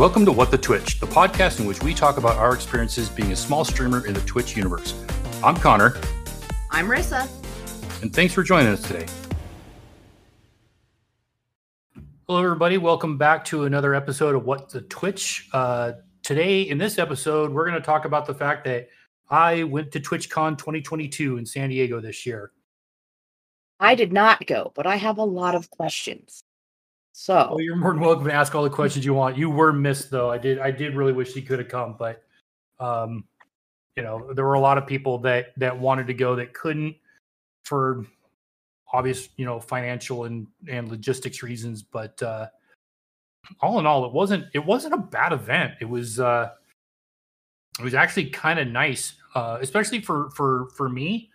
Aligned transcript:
Welcome 0.00 0.24
to 0.24 0.32
What 0.32 0.50
the 0.50 0.56
Twitch, 0.56 0.98
the 0.98 1.04
podcast 1.04 1.60
in 1.60 1.66
which 1.66 1.82
we 1.82 1.92
talk 1.92 2.16
about 2.16 2.38
our 2.38 2.54
experiences 2.54 3.10
being 3.10 3.32
a 3.32 3.36
small 3.36 3.66
streamer 3.66 4.06
in 4.06 4.14
the 4.14 4.22
Twitch 4.22 4.56
universe. 4.56 4.94
I'm 5.44 5.54
Connor. 5.54 5.94
I'm 6.70 6.88
Rissa. 6.88 7.28
And 8.00 8.10
thanks 8.10 8.32
for 8.32 8.42
joining 8.42 8.68
us 8.68 8.80
today. 8.80 9.04
Hello, 12.26 12.42
everybody. 12.42 12.78
Welcome 12.78 13.18
back 13.18 13.44
to 13.44 13.64
another 13.64 13.94
episode 13.94 14.34
of 14.34 14.46
What 14.46 14.70
the 14.70 14.80
Twitch. 14.80 15.50
Uh, 15.52 15.92
today, 16.22 16.62
in 16.62 16.78
this 16.78 16.98
episode, 16.98 17.52
we're 17.52 17.68
going 17.68 17.78
to 17.78 17.84
talk 17.84 18.06
about 18.06 18.24
the 18.24 18.32
fact 18.32 18.64
that 18.64 18.88
I 19.28 19.64
went 19.64 19.92
to 19.92 20.00
TwitchCon 20.00 20.56
2022 20.56 21.36
in 21.36 21.44
San 21.44 21.68
Diego 21.68 22.00
this 22.00 22.24
year. 22.24 22.52
I 23.78 23.96
did 23.96 24.14
not 24.14 24.46
go, 24.46 24.72
but 24.74 24.86
I 24.86 24.96
have 24.96 25.18
a 25.18 25.24
lot 25.24 25.54
of 25.54 25.68
questions. 25.68 26.42
So 27.12 27.34
well, 27.50 27.60
you're 27.60 27.76
more 27.76 27.92
than 27.92 28.00
welcome 28.00 28.24
to 28.24 28.32
ask 28.32 28.54
all 28.54 28.62
the 28.62 28.70
questions 28.70 29.04
you 29.04 29.14
want. 29.14 29.36
You 29.36 29.50
were 29.50 29.72
missed 29.72 30.10
though. 30.10 30.30
I 30.30 30.38
did 30.38 30.58
I 30.58 30.70
did 30.70 30.94
really 30.94 31.12
wish 31.12 31.32
he 31.32 31.42
could 31.42 31.58
have 31.58 31.68
come, 31.68 31.96
but 31.98 32.22
um, 32.78 33.24
you 33.96 34.02
know, 34.02 34.32
there 34.32 34.44
were 34.44 34.54
a 34.54 34.60
lot 34.60 34.78
of 34.78 34.86
people 34.86 35.18
that 35.18 35.52
that 35.58 35.78
wanted 35.78 36.06
to 36.06 36.14
go 36.14 36.36
that 36.36 36.54
couldn't 36.54 36.96
for 37.64 38.06
obvious, 38.92 39.28
you 39.36 39.44
know, 39.44 39.60
financial 39.60 40.24
and 40.24 40.46
and 40.68 40.88
logistics 40.88 41.42
reasons. 41.42 41.82
But 41.82 42.22
uh 42.22 42.46
all 43.60 43.78
in 43.78 43.86
all, 43.86 44.04
it 44.04 44.12
wasn't 44.12 44.46
it 44.54 44.64
wasn't 44.64 44.94
a 44.94 44.98
bad 44.98 45.32
event. 45.32 45.74
It 45.80 45.88
was 45.88 46.20
uh 46.20 46.50
it 47.78 47.84
was 47.84 47.94
actually 47.94 48.30
kind 48.30 48.58
of 48.58 48.68
nice, 48.68 49.14
uh, 49.34 49.58
especially 49.60 50.00
for 50.00 50.30
for 50.30 50.68
for 50.76 50.88
me. 50.88 51.30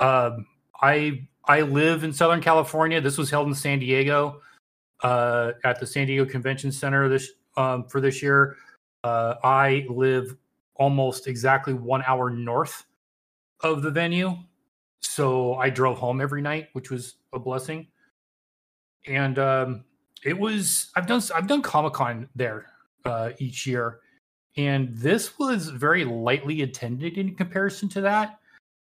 Um, 0.00 0.46
I 0.80 1.26
I 1.46 1.62
live 1.62 2.04
in 2.04 2.12
Southern 2.12 2.40
California. 2.40 3.00
This 3.00 3.16
was 3.16 3.30
held 3.30 3.48
in 3.48 3.54
San 3.54 3.78
Diego 3.78 4.42
uh, 5.02 5.52
at 5.64 5.80
the 5.80 5.86
San 5.86 6.06
Diego 6.06 6.24
Convention 6.24 6.72
Center 6.72 7.08
this 7.08 7.30
um, 7.56 7.84
for 7.84 8.00
this 8.00 8.22
year. 8.22 8.56
Uh, 9.04 9.34
I 9.44 9.86
live 9.88 10.36
almost 10.74 11.26
exactly 11.26 11.74
one 11.74 12.02
hour 12.06 12.30
north 12.30 12.84
of 13.60 13.82
the 13.82 13.90
venue, 13.90 14.36
so 15.00 15.54
I 15.54 15.70
drove 15.70 15.98
home 15.98 16.20
every 16.20 16.42
night, 16.42 16.68
which 16.72 16.90
was 16.90 17.16
a 17.32 17.38
blessing. 17.38 17.86
And 19.06 19.38
um, 19.38 19.84
it 20.24 20.36
was 20.36 20.90
I've 20.96 21.06
done 21.06 21.22
I've 21.34 21.46
done 21.46 21.62
Comic 21.62 21.92
Con 21.92 22.28
there 22.34 22.66
uh, 23.04 23.30
each 23.38 23.66
year, 23.66 24.00
and 24.56 24.94
this 24.96 25.38
was 25.38 25.68
very 25.68 26.04
lightly 26.04 26.62
attended 26.62 27.18
in 27.18 27.34
comparison 27.34 27.88
to 27.90 28.00
that. 28.02 28.38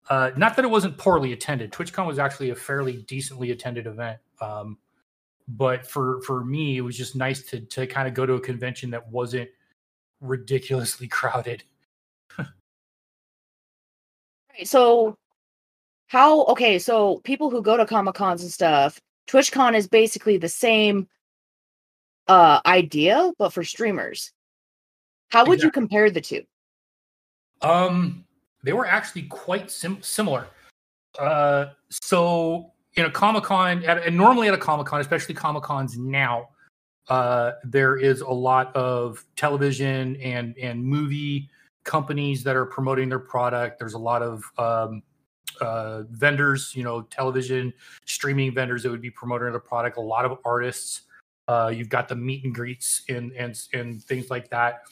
Uh, 0.08 0.30
not 0.36 0.54
that 0.56 0.64
it 0.64 0.68
wasn't 0.68 0.96
poorly 0.96 1.32
attended. 1.32 1.72
TwitchCon 1.72 2.06
was 2.06 2.18
actually 2.18 2.50
a 2.50 2.54
fairly 2.54 3.02
decently 3.02 3.50
attended 3.50 3.86
event. 3.86 4.18
Um, 4.40 4.78
but 5.48 5.86
for 5.86 6.20
for 6.22 6.44
me, 6.44 6.76
it 6.76 6.80
was 6.80 6.96
just 6.96 7.16
nice 7.16 7.42
to 7.44 7.60
to 7.60 7.86
kind 7.86 8.08
of 8.08 8.14
go 8.14 8.26
to 8.26 8.34
a 8.34 8.40
convention 8.40 8.90
that 8.90 9.08
wasn't 9.10 9.48
ridiculously 10.20 11.08
crowded. 11.08 11.62
right. 12.38 12.48
So 14.64 15.16
how 16.08 16.44
okay, 16.44 16.78
so 16.78 17.20
people 17.24 17.50
who 17.50 17.62
go 17.62 17.76
to 17.76 17.86
Comic 17.86 18.14
Cons 18.14 18.42
and 18.42 18.50
stuff, 18.50 19.00
TwitchCon 19.28 19.74
is 19.74 19.88
basically 19.88 20.38
the 20.38 20.48
same 20.48 21.08
uh 22.28 22.60
idea, 22.66 23.32
but 23.38 23.52
for 23.52 23.64
streamers. 23.64 24.32
How 25.30 25.44
would 25.44 25.54
exactly. 25.54 25.66
you 25.66 25.70
compare 25.72 26.10
the 26.10 26.20
two? 26.20 26.42
Um, 27.62 28.24
they 28.62 28.72
were 28.72 28.86
actually 28.86 29.22
quite 29.22 29.70
sim- 29.70 30.02
similar. 30.02 30.46
Uh, 31.18 31.66
so 31.90 32.72
in 32.96 33.04
a 33.04 33.10
Comic 33.10 33.44
Con, 33.44 33.84
and 33.84 34.16
normally 34.16 34.48
at 34.48 34.54
a 34.54 34.58
Comic 34.58 34.86
Con, 34.86 35.00
especially 35.00 35.34
Comic 35.34 35.62
Cons 35.62 35.98
now, 35.98 36.48
uh, 37.08 37.52
there 37.62 37.96
is 37.96 38.20
a 38.22 38.30
lot 38.30 38.74
of 38.74 39.24
television 39.36 40.16
and 40.16 40.56
and 40.58 40.82
movie 40.82 41.48
companies 41.84 42.42
that 42.42 42.56
are 42.56 42.66
promoting 42.66 43.08
their 43.08 43.20
product. 43.20 43.78
There's 43.78 43.94
a 43.94 43.98
lot 43.98 44.22
of 44.22 44.44
um, 44.58 45.02
uh, 45.60 46.02
vendors, 46.10 46.72
you 46.74 46.82
know, 46.82 47.02
television 47.02 47.72
streaming 48.06 48.52
vendors 48.52 48.82
that 48.82 48.90
would 48.90 49.02
be 49.02 49.10
promoting 49.10 49.50
their 49.50 49.60
product. 49.60 49.98
A 49.98 50.00
lot 50.00 50.24
of 50.24 50.38
artists. 50.44 51.02
Uh, 51.48 51.72
you've 51.72 51.88
got 51.88 52.08
the 52.08 52.16
meet 52.16 52.44
and 52.44 52.54
greets 52.54 53.02
and 53.08 53.30
and 53.32 53.60
and 53.72 54.02
things 54.02 54.30
like 54.30 54.48
that. 54.50 54.82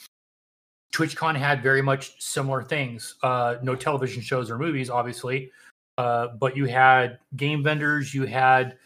TwitchCon 0.93 1.35
had 1.35 1.61
very 1.61 1.83
much 1.83 2.23
similar 2.23 2.63
things. 2.63 3.17
Uh, 3.25 3.57
no 3.63 3.75
television 3.75 4.23
shows 4.23 4.49
or 4.49 4.57
movies, 4.59 4.89
obviously, 4.89 5.51
uh, 5.99 6.29
but 6.39 6.57
you 6.57 6.67
had 6.67 7.19
game 7.37 7.63
vendors, 7.63 8.15
you 8.15 8.27
had 8.27 8.77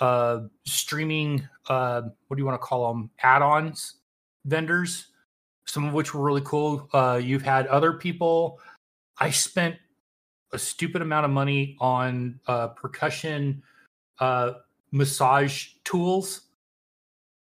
uh, 0.00 0.40
streaming, 0.64 1.46
uh, 1.68 2.02
what 2.26 2.36
do 2.36 2.40
you 2.40 2.46
want 2.46 2.60
to 2.60 2.64
call 2.64 2.92
them, 2.92 3.10
add-ons 3.22 3.96
vendors, 4.44 5.08
some 5.66 5.84
of 5.84 5.92
which 5.92 6.14
were 6.14 6.22
really 6.22 6.42
cool. 6.44 6.88
Uh, 6.92 7.20
you've 7.22 7.42
had 7.42 7.66
other 7.68 7.92
people. 7.92 8.58
I 9.18 9.30
spent 9.30 9.76
a 10.52 10.58
stupid 10.58 11.02
amount 11.02 11.24
of 11.24 11.30
money 11.30 11.76
on 11.80 12.40
uh, 12.46 12.68
percussion 12.68 13.62
uh, 14.18 14.52
massage 14.90 15.68
tools 15.84 16.42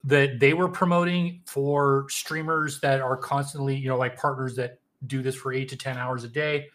that 0.05 0.39
they 0.39 0.55
were 0.55 0.69
promoting 0.69 1.41
for 1.47 2.07
streamers 2.09 2.81
that 2.81 3.01
are 3.01 3.17
constantly, 3.17 3.77
you 3.77 3.89
know, 3.89 3.97
like 3.97 4.17
partners 4.17 4.55
that 4.57 4.79
do 5.07 5.23
this 5.23 5.35
for 5.35 5.53
eight 5.53 5.69
to 5.69 5.77
10 5.77 5.97
hours 5.97 6.25
a 6.25 6.29
day 6.29 6.69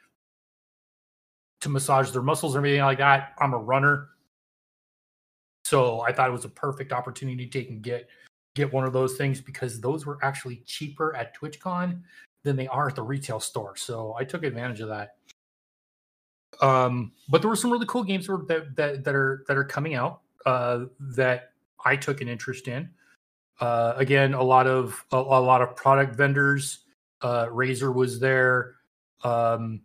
to 1.62 1.70
massage 1.70 2.12
their 2.12 2.22
muscles 2.22 2.56
or 2.56 2.60
anything 2.60 2.82
like 2.82 3.00
that. 3.00 3.34
I'm 3.40 3.54
a 3.54 3.58
runner. 3.58 4.10
So 5.66 6.02
I 6.02 6.12
thought 6.12 6.30
it 6.30 6.34
was 6.34 6.46
a 6.46 6.50
perfect 6.50 6.92
opportunity 6.92 7.46
to 7.46 7.52
take 7.52 7.70
and 7.70 7.82
get 7.82 8.08
get 8.56 8.74
one 8.74 8.86
of 8.86 8.94
those 8.94 9.16
things 9.16 9.40
because 9.40 9.80
those 9.80 10.06
were 10.06 10.18
actually 10.24 10.64
cheaper 10.66 11.16
at 11.16 11.38
TwitchCon 11.38 12.02
than 12.44 12.56
they 12.56 12.68
are 12.68 12.88
at 12.88 12.96
the 12.96 13.04
retail 13.04 13.40
store. 13.40 13.76
So 13.76 14.16
I 14.18 14.24
took 14.24 14.44
advantage 14.44 14.82
of 14.82 14.90
that. 14.90 15.16
Um, 16.62 17.12
but 17.30 17.42
there 17.42 17.50
were 17.50 17.56
some 17.56 17.72
really 17.72 17.86
cool 17.86 18.04
games 18.04 18.28
that 18.28 18.76
that, 18.76 19.04
that 19.04 19.16
are 19.16 19.44
that 19.48 19.58
are 19.58 19.64
coming 19.64 19.96
out 19.96 20.22
uh, 20.46 20.86
that 21.00 21.52
I 21.86 21.96
took 21.96 22.22
an 22.22 22.28
interest 22.28 22.68
in. 22.68 22.90
Uh, 23.60 23.94
again, 23.98 24.34
a 24.34 24.44
lot 24.44 24.68
of 24.68 25.06
a, 25.12 25.18
a 25.18 25.42
lot 25.42 25.62
of 25.62 25.76
product 25.76 26.16
vendors. 26.16 26.80
Uh, 27.22 27.46
Razer 27.48 27.94
was 27.94 28.20
there. 28.20 28.76
Um, 29.24 29.82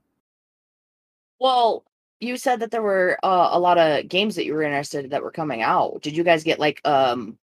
well, 1.40 1.84
you 2.20 2.36
said 2.36 2.60
that 2.60 2.70
there 2.70 2.82
were 2.82 3.18
uh, 3.22 3.50
a 3.52 3.58
lot 3.58 3.78
of 3.78 4.08
games 4.08 4.36
that 4.36 4.44
you 4.44 4.54
were 4.54 4.62
interested 4.62 5.04
in 5.04 5.10
that 5.10 5.22
were 5.22 5.30
coming 5.30 5.62
out. 5.62 6.00
Did 6.02 6.16
you 6.16 6.24
guys 6.24 6.44
get 6.44 6.58
like 6.58 6.80
um 6.84 7.38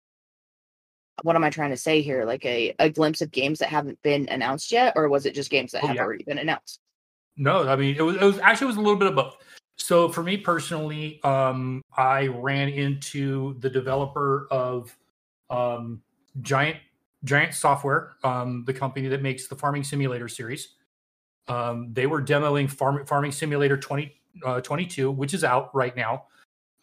what 1.23 1.35
am 1.35 1.43
I 1.43 1.51
trying 1.51 1.71
to 1.71 1.77
say 1.77 2.01
here? 2.01 2.25
Like 2.25 2.45
a, 2.45 2.75
a 2.79 2.91
glimpse 2.91 3.21
of 3.21 3.33
games 3.33 3.59
that 3.59 3.69
haven't 3.69 4.01
been 4.03 4.29
announced 4.29 4.71
yet, 4.71 4.93
or 4.95 5.09
was 5.09 5.27
it 5.27 5.35
just 5.35 5.51
games 5.51 5.73
that 5.73 5.83
oh, 5.83 5.89
have 5.89 5.97
yeah. 5.97 6.03
already 6.03 6.23
been 6.25 6.39
announced? 6.39 6.81
No, 7.37 7.69
I 7.69 7.77
mean 7.77 7.97
it 7.97 8.03
was 8.03 8.17
it 8.17 8.23
was 8.23 8.39
actually 8.39 8.67
it 8.67 8.69
was 8.69 8.77
a 8.77 8.81
little 8.81 8.99
bit 8.99 9.09
of 9.09 9.17
both. 9.17 9.37
So 9.77 10.09
for 10.09 10.23
me 10.23 10.37
personally, 10.37 11.21
um, 11.23 11.83
I 11.97 12.27
ran 12.27 12.69
into 12.69 13.59
the 13.61 13.71
developer 13.71 14.49
of 14.51 14.97
um, 15.51 16.03
Giant 16.43 16.79
Giant 17.25 17.55
Software, 17.55 18.17
um, 18.23 18.65
the 18.65 18.75
company 18.75 19.09
that 19.09 19.23
makes 19.23 19.49
the 19.49 19.57
Farming 19.57 19.85
Simulator 19.85 20.29
series. 20.29 20.75
Um, 21.49 21.93
they 21.93 22.07
were 22.07 22.23
demoing 22.23 22.71
Farm, 22.71 23.05
Farming 23.07 23.33
Simulator 23.33 23.77
20, 23.77 24.15
uh, 24.45 24.61
22, 24.61 25.11
which 25.11 25.35
is 25.35 25.45
out 25.45 25.75
right 25.75 25.97
now. 25.97 26.25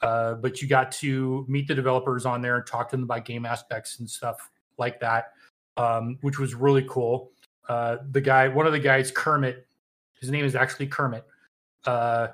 Uh, 0.02 0.36
but 0.36 0.62
you 0.62 0.68
got 0.68 0.92
to 0.92 1.46
meet 1.48 1.68
the 1.68 1.76
developers 1.76 2.26
on 2.26 2.42
there 2.42 2.58
and 2.58 2.68
talk 2.68 2.90
to 2.90 2.96
them 2.96 3.04
about 3.04 3.26
game 3.26 3.46
aspects 3.46 4.00
and 4.00 4.10
stuff 4.10 4.50
like 4.78 5.00
that, 5.00 5.32
um, 5.78 6.18
which 6.22 6.38
was 6.38 6.54
really 6.54 6.86
cool. 6.90 7.32
Uh, 7.70 7.98
the 8.12 8.22
guy, 8.22 8.48
one 8.48 8.66
of 8.68 8.74
the 8.74 8.80
guys, 8.80 9.10
Kermit, 9.10 9.66
his 10.20 10.30
name 10.30 10.46
is 10.46 10.56
actually 10.56 10.88
Kermit, 10.88 11.26
uh, 11.86 12.28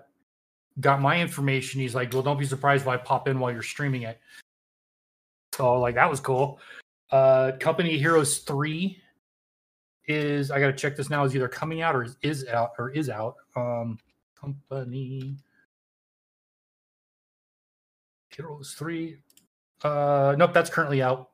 got 0.79 1.01
my 1.01 1.21
information. 1.21 1.79
He's 1.79 1.95
like, 1.95 2.11
"Well, 2.13 2.23
don't 2.23 2.39
be 2.39 2.45
surprised 2.45 2.81
if 2.81 2.87
I 2.87 2.97
pop 2.97 3.27
in 3.27 3.39
while 3.39 3.51
you're 3.51 3.61
streaming 3.61 4.03
it." 4.03 4.19
So, 5.53 5.79
like, 5.79 5.95
that 5.95 6.09
was 6.09 6.19
cool. 6.19 6.59
Uh, 7.11 7.53
Company 7.59 7.97
Heroes 7.97 8.39
Three 8.39 9.00
is 10.07 10.51
I 10.51 10.59
got 10.59 10.67
to 10.67 10.73
check 10.73 10.95
this 10.95 11.09
now 11.09 11.23
is 11.23 11.35
either 11.35 11.47
coming 11.47 11.81
out 11.81 11.95
or 11.95 12.03
is, 12.03 12.17
is 12.21 12.47
out 12.47 12.71
or 12.77 12.89
is 12.89 13.09
out. 13.09 13.35
Um, 13.55 13.97
Company 14.39 15.37
Heroes 18.29 18.73
Three. 18.77 19.17
Uh, 19.83 20.35
nope, 20.37 20.53
that's 20.53 20.69
currently 20.69 21.01
out. 21.01 21.29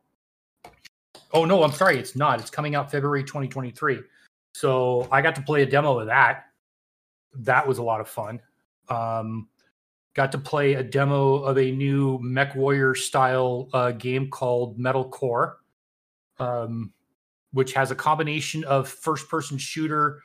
Oh 1.33 1.45
no, 1.45 1.63
I'm 1.63 1.71
sorry, 1.71 1.97
it's 1.97 2.15
not. 2.15 2.39
It's 2.39 2.49
coming 2.49 2.75
out 2.75 2.91
February 2.91 3.23
2023. 3.23 3.99
So 4.53 5.07
I 5.11 5.21
got 5.21 5.35
to 5.35 5.41
play 5.41 5.63
a 5.63 5.65
demo 5.65 5.99
of 5.99 6.07
that. 6.07 6.45
That 7.35 7.67
was 7.67 7.77
a 7.77 7.83
lot 7.83 8.01
of 8.01 8.09
fun. 8.09 8.41
Um, 8.89 9.47
got 10.13 10.31
to 10.31 10.37
play 10.37 10.73
a 10.75 10.83
demo 10.83 11.35
of 11.35 11.57
a 11.57 11.71
new 11.71 12.19
Mech 12.21 12.55
Warrior 12.55 12.95
style 12.95 13.69
uh, 13.73 13.91
game 13.91 14.29
called 14.29 14.79
Metal 14.79 15.07
Core 15.07 15.59
um, 16.39 16.91
which 17.53 17.73
has 17.73 17.91
a 17.91 17.95
combination 17.95 18.63
of 18.65 18.87
first 18.89 19.29
person 19.29 19.57
shooter 19.57 20.21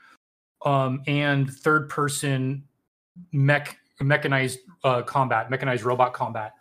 um, 0.64 1.02
and 1.06 1.50
third 1.52 1.88
person 1.88 2.64
mech 3.32 3.76
mechanized 4.00 4.60
uh, 4.84 5.02
combat, 5.02 5.50
mechanized 5.50 5.84
robot 5.84 6.12
combat. 6.12 6.52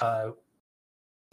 Uh, 0.00 0.30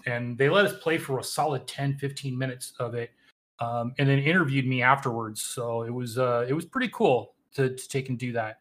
and 0.06 0.38
they 0.38 0.48
let 0.50 0.66
us 0.66 0.74
play 0.81 0.98
for 0.98 1.20
a 1.20 1.24
solid 1.24 1.68
10, 1.68 1.98
15 1.98 2.38
minutes 2.38 2.74
of 2.80 2.96
it. 2.96 3.12
um, 3.60 3.94
and 4.00 4.08
then 4.08 4.20
interviewed 4.20 4.66
me 4.66 4.81
afterwards. 4.81 5.42
So 5.42 5.81
it 5.84 5.94
was 5.94 6.18
uh, 6.18 6.46
it 6.48 6.54
was 6.54 6.64
pretty 6.66 6.90
cool 6.94 7.34
to, 7.56 7.76
to 7.76 7.88
take 7.90 8.08
and 8.10 8.18
do 8.18 8.31
that. 8.31 8.60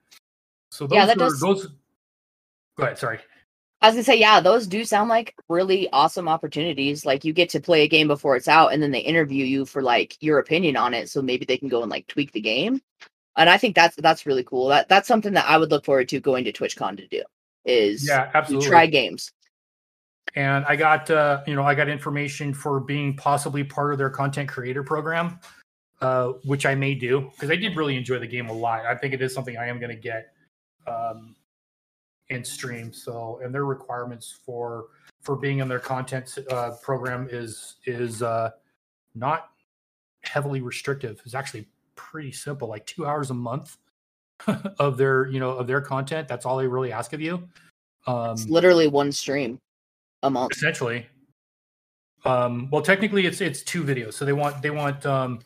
So 0.72 0.86
those 0.88 0.96
Yeah, 0.96 1.06
that 1.06 1.16
were 1.18 1.24
does- 1.26 1.40
those. 1.40 1.68
Go 2.76 2.84
ahead. 2.84 2.98
Sorry. 2.98 3.18
I 3.80 3.86
was 3.86 3.94
gonna 3.94 4.04
say, 4.04 4.18
yeah, 4.18 4.40
those 4.40 4.66
do 4.66 4.84
sound 4.84 5.08
like 5.08 5.36
really 5.48 5.88
awesome 5.92 6.28
opportunities. 6.28 7.06
Like 7.06 7.24
you 7.24 7.32
get 7.32 7.48
to 7.50 7.60
play 7.60 7.82
a 7.82 7.88
game 7.88 8.08
before 8.08 8.34
it's 8.34 8.48
out, 8.48 8.72
and 8.72 8.82
then 8.82 8.90
they 8.90 9.00
interview 9.00 9.44
you 9.44 9.64
for 9.64 9.82
like 9.82 10.16
your 10.20 10.38
opinion 10.38 10.76
on 10.76 10.94
it, 10.94 11.08
so 11.10 11.22
maybe 11.22 11.44
they 11.44 11.58
can 11.58 11.68
go 11.68 11.82
and 11.82 11.90
like 11.90 12.06
tweak 12.08 12.32
the 12.32 12.40
game. 12.40 12.80
And 13.36 13.48
I 13.48 13.56
think 13.56 13.76
that's 13.76 13.94
that's 13.96 14.26
really 14.26 14.42
cool. 14.42 14.68
That 14.68 14.88
that's 14.88 15.06
something 15.06 15.32
that 15.34 15.48
I 15.48 15.58
would 15.58 15.70
look 15.70 15.84
forward 15.84 16.08
to 16.08 16.18
going 16.20 16.44
to 16.44 16.52
TwitchCon 16.52 16.96
to 16.96 17.06
do. 17.06 17.22
Is 17.64 18.06
Yeah, 18.08 18.30
absolutely. 18.34 18.68
try 18.68 18.86
games. 18.86 19.30
and 20.34 20.64
I 20.66 20.74
got 20.74 21.08
uh, 21.10 21.42
you 21.46 21.54
know 21.54 21.62
I 21.62 21.76
got 21.76 21.88
information 21.88 22.52
for 22.52 22.80
being 22.80 23.16
possibly 23.16 23.62
part 23.62 23.92
of 23.92 23.98
their 23.98 24.10
content 24.10 24.48
creator 24.48 24.82
program, 24.82 25.38
uh, 26.00 26.32
which 26.44 26.66
I 26.66 26.74
may 26.74 26.96
do 26.96 27.30
because 27.34 27.50
I 27.50 27.56
did 27.56 27.76
really 27.76 27.96
enjoy 27.96 28.18
the 28.18 28.26
game 28.26 28.48
a 28.48 28.52
lot. 28.52 28.86
I 28.86 28.96
think 28.96 29.14
it 29.14 29.22
is 29.22 29.32
something 29.32 29.56
I 29.56 29.68
am 29.68 29.78
going 29.78 29.94
to 29.94 30.02
get 30.02 30.32
um, 30.88 31.36
in 32.30 32.44
stream. 32.44 32.92
So 32.92 33.40
and 33.42 33.54
their 33.54 33.64
requirements 33.64 34.38
for 34.44 34.86
for 35.22 35.36
being 35.36 35.58
in 35.58 35.68
their 35.68 35.80
content 35.80 36.36
uh, 36.50 36.72
program 36.82 37.28
is 37.30 37.76
is 37.86 38.22
uh, 38.22 38.50
not 39.14 39.50
heavily 40.22 40.60
restrictive. 40.60 41.20
It's 41.24 41.34
actually 41.34 41.66
pretty 41.96 42.32
simple, 42.32 42.68
like 42.68 42.86
two 42.86 43.06
hours 43.06 43.30
a 43.30 43.34
month 43.34 43.76
of 44.78 44.96
their 44.96 45.26
you 45.28 45.40
know 45.40 45.50
of 45.50 45.66
their 45.66 45.80
content. 45.80 46.28
That's 46.28 46.46
all 46.46 46.56
they 46.56 46.66
really 46.66 46.92
ask 46.92 47.12
of 47.12 47.20
you. 47.20 47.48
Um, 48.06 48.32
It's 48.32 48.48
literally 48.48 48.86
one 48.88 49.12
stream 49.12 49.58
a 50.22 50.30
month. 50.30 50.52
essentially 50.52 51.06
um 52.24 52.68
well 52.72 52.82
technically 52.82 53.26
it's 53.26 53.40
it's 53.40 53.62
two 53.62 53.84
videos 53.84 54.14
so 54.14 54.24
they 54.24 54.32
want 54.32 54.60
they 54.62 54.70
want 54.70 55.06
um 55.06 55.38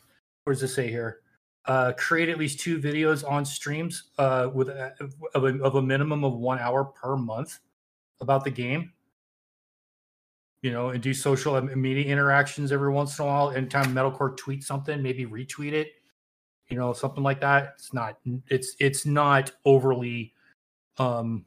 what 0.43 0.53
does 0.53 0.61
this 0.61 0.73
say 0.73 0.89
here 0.89 1.19
uh 1.65 1.93
create 1.93 2.29
at 2.29 2.37
least 2.37 2.59
two 2.59 2.79
videos 2.79 3.29
on 3.29 3.45
streams 3.45 4.11
uh 4.17 4.49
with 4.53 4.69
a, 4.69 4.93
of, 5.33 5.43
a, 5.45 5.63
of 5.63 5.75
a 5.75 5.81
minimum 5.81 6.23
of 6.23 6.33
one 6.33 6.59
hour 6.59 6.83
per 6.83 7.15
month 7.15 7.59
about 8.21 8.43
the 8.43 8.51
game 8.51 8.91
you 10.61 10.71
know 10.71 10.89
and 10.89 11.01
do 11.01 11.13
social 11.13 11.55
and 11.55 11.75
media 11.75 12.05
interactions 12.05 12.71
every 12.71 12.91
once 12.91 13.17
in 13.17 13.25
a 13.25 13.27
while 13.27 13.51
anytime 13.51 13.93
metalcore 13.93 14.37
tweets 14.37 14.63
something 14.63 15.01
maybe 15.01 15.25
retweet 15.25 15.73
it 15.73 15.93
you 16.69 16.77
know 16.77 16.91
something 16.93 17.23
like 17.23 17.39
that 17.39 17.73
it's 17.75 17.93
not 17.93 18.17
it's 18.49 18.75
it's 18.79 19.05
not 19.05 19.51
overly 19.65 20.33
um 20.97 21.45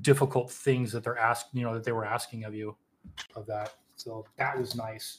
difficult 0.00 0.50
things 0.50 0.92
that 0.92 1.04
they're 1.04 1.18
asking, 1.18 1.60
you 1.60 1.66
know, 1.66 1.74
that 1.74 1.84
they 1.84 1.92
were 1.92 2.04
asking 2.04 2.44
of 2.44 2.54
you 2.54 2.76
of 3.36 3.46
that. 3.46 3.74
So 3.96 4.26
that 4.36 4.58
was 4.58 4.74
nice. 4.74 5.18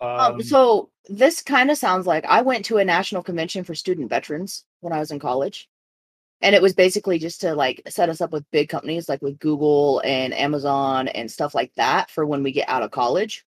Um, 0.00 0.08
Um, 0.08 0.42
so 0.42 0.90
this 1.08 1.42
kind 1.42 1.70
of 1.70 1.78
sounds 1.78 2.06
like 2.06 2.24
I 2.26 2.42
went 2.42 2.64
to 2.66 2.78
a 2.78 2.84
national 2.84 3.22
convention 3.22 3.64
for 3.64 3.74
student 3.74 4.10
veterans 4.10 4.64
when 4.80 4.92
I 4.92 4.98
was 4.98 5.10
in 5.10 5.18
college. 5.18 5.68
And 6.42 6.54
it 6.54 6.60
was 6.60 6.74
basically 6.74 7.18
just 7.18 7.40
to 7.40 7.54
like 7.54 7.82
set 7.88 8.10
us 8.10 8.20
up 8.20 8.30
with 8.30 8.50
big 8.50 8.68
companies 8.68 9.08
like 9.08 9.22
with 9.22 9.38
Google 9.38 10.02
and 10.04 10.34
Amazon 10.34 11.08
and 11.08 11.30
stuff 11.30 11.54
like 11.54 11.72
that 11.76 12.10
for 12.10 12.26
when 12.26 12.42
we 12.42 12.52
get 12.52 12.68
out 12.68 12.82
of 12.82 12.90
college. 12.90 13.46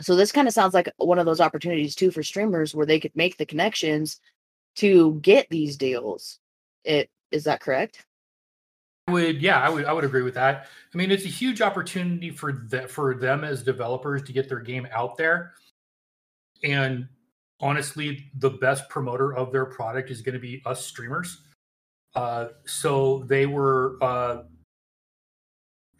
So 0.00 0.16
this 0.16 0.32
kind 0.32 0.48
of 0.48 0.54
sounds 0.54 0.74
like 0.74 0.90
one 0.96 1.18
of 1.18 1.26
those 1.26 1.40
opportunities 1.40 1.94
too 1.94 2.10
for 2.10 2.22
streamers 2.22 2.74
where 2.74 2.86
they 2.86 2.98
could 2.98 3.14
make 3.14 3.36
the 3.36 3.46
connections 3.46 4.20
to 4.76 5.14
get 5.20 5.48
these 5.48 5.76
deals. 5.76 6.40
It 6.84 7.08
is 7.30 7.44
that 7.44 7.60
correct? 7.60 8.04
I 9.06 9.12
would, 9.12 9.40
yeah, 9.40 9.60
I 9.60 9.68
would, 9.70 9.84
I 9.86 9.92
would 9.92 10.04
agree 10.04 10.22
with 10.22 10.34
that. 10.34 10.66
I 10.92 10.98
mean, 10.98 11.10
it's 11.10 11.24
a 11.24 11.28
huge 11.28 11.62
opportunity 11.62 12.30
for 12.30 12.52
that 12.68 12.90
for 12.90 13.14
them 13.14 13.42
as 13.42 13.62
developers 13.62 14.22
to 14.24 14.32
get 14.32 14.48
their 14.48 14.60
game 14.60 14.86
out 14.92 15.16
there. 15.16 15.54
And 16.64 17.08
honestly, 17.60 18.30
the 18.38 18.50
best 18.50 18.88
promoter 18.88 19.34
of 19.34 19.52
their 19.52 19.66
product 19.66 20.10
is 20.10 20.22
going 20.22 20.34
to 20.34 20.40
be 20.40 20.62
us 20.66 20.84
streamers. 20.84 21.42
Uh, 22.14 22.48
so 22.66 23.24
they 23.28 23.46
were. 23.46 23.98
Uh, 24.00 24.42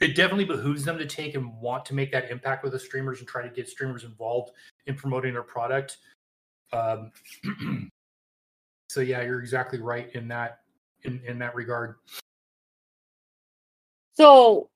it 0.01 0.15
definitely 0.15 0.45
behooves 0.45 0.85
them 0.85 0.97
to 0.97 1.07
take 1.07 1.35
and 1.35 1.61
want 1.61 1.85
to 1.87 1.95
make 1.95 2.13
that 2.13 2.31
impact 2.31 2.63
with 2.63 2.73
the 2.73 2.79
streamers 2.79 3.19
and 3.19 3.27
try 3.27 3.43
to 3.43 3.49
get 3.49 3.69
streamers 3.69 4.05
involved 4.05 4.53
in 4.87 4.95
promoting 4.95 5.33
their 5.33 5.43
product. 5.43 5.97
Um, 6.73 7.11
so 8.89 9.01
yeah, 9.01 9.23
you're 9.23 9.41
exactly 9.41 9.81
right 9.81 10.09
in 10.15 10.29
that 10.29 10.61
in 11.03 11.21
in 11.27 11.39
that 11.41 11.55
regard. 11.55 11.97
So 14.15 14.69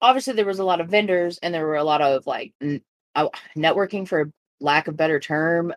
obviously 0.00 0.34
there 0.34 0.44
was 0.44 0.58
a 0.58 0.64
lot 0.64 0.80
of 0.80 0.88
vendors 0.88 1.38
and 1.42 1.54
there 1.54 1.66
were 1.66 1.76
a 1.76 1.84
lot 1.84 2.02
of 2.02 2.26
like 2.26 2.52
n- 2.60 2.82
uh, 3.14 3.28
networking 3.56 4.06
for 4.06 4.30
lack 4.64 4.88
of 4.88 4.96
better 4.96 5.20
term 5.20 5.72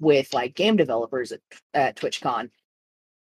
with 0.00 0.34
like 0.34 0.54
game 0.54 0.76
developers 0.76 1.32
at, 1.32 1.40
at 1.72 1.96
TwitchCon. 1.96 2.50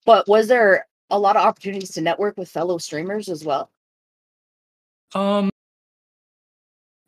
But 0.04 0.28
was 0.28 0.48
there 0.48 0.86
a 1.10 1.18
lot 1.18 1.36
of 1.36 1.42
opportunities 1.42 1.92
to 1.92 2.00
network 2.00 2.36
with 2.36 2.50
fellow 2.50 2.78
streamers 2.78 3.28
as 3.28 3.44
well? 3.44 3.70
Um, 5.14 5.48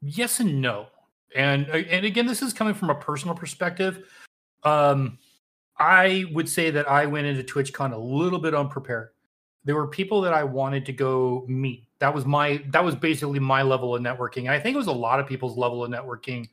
yes 0.00 0.40
and 0.40 0.62
no, 0.62 0.86
and 1.34 1.68
uh, 1.68 1.78
and 1.78 2.06
again, 2.06 2.26
this 2.26 2.40
is 2.40 2.52
coming 2.52 2.74
from 2.74 2.88
a 2.90 2.94
personal 2.94 3.34
perspective. 3.34 4.04
Um, 4.62 5.18
I 5.78 6.24
would 6.32 6.48
say 6.48 6.70
that 6.70 6.90
I 6.90 7.06
went 7.06 7.26
into 7.26 7.42
TwitchCon 7.42 7.92
a 7.92 7.98
little 7.98 8.38
bit 8.38 8.54
unprepared. 8.54 9.10
There 9.64 9.74
were 9.74 9.86
people 9.86 10.22
that 10.22 10.32
I 10.32 10.44
wanted 10.44 10.86
to 10.86 10.92
go 10.92 11.44
meet. 11.46 11.86
That 11.98 12.14
was 12.14 12.24
my 12.24 12.62
that 12.68 12.82
was 12.82 12.94
basically 12.94 13.38
my 13.38 13.62
level 13.62 13.94
of 13.94 14.02
networking. 14.02 14.40
And 14.40 14.50
I 14.50 14.60
think 14.60 14.74
it 14.74 14.78
was 14.78 14.86
a 14.86 14.92
lot 14.92 15.20
of 15.20 15.26
people's 15.26 15.58
level 15.58 15.84
of 15.84 15.90
networking 15.90 16.48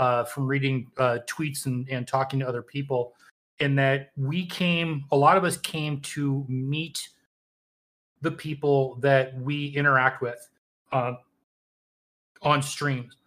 uh, 0.00 0.24
from 0.24 0.46
reading 0.46 0.90
uh, 0.96 1.18
tweets 1.26 1.66
and, 1.66 1.86
and 1.90 2.08
talking 2.08 2.40
to 2.40 2.48
other 2.48 2.62
people. 2.62 3.12
In 3.58 3.74
that 3.76 4.10
we 4.16 4.46
came, 4.46 5.04
a 5.12 5.16
lot 5.16 5.36
of 5.36 5.44
us 5.44 5.58
came 5.58 6.00
to 6.00 6.46
meet 6.48 7.10
the 8.22 8.30
people 8.30 8.96
that 8.96 9.38
we 9.38 9.66
interact 9.66 10.22
with 10.22 10.48
uh, 10.92 11.12
on 12.40 12.62
streams. 12.62 13.18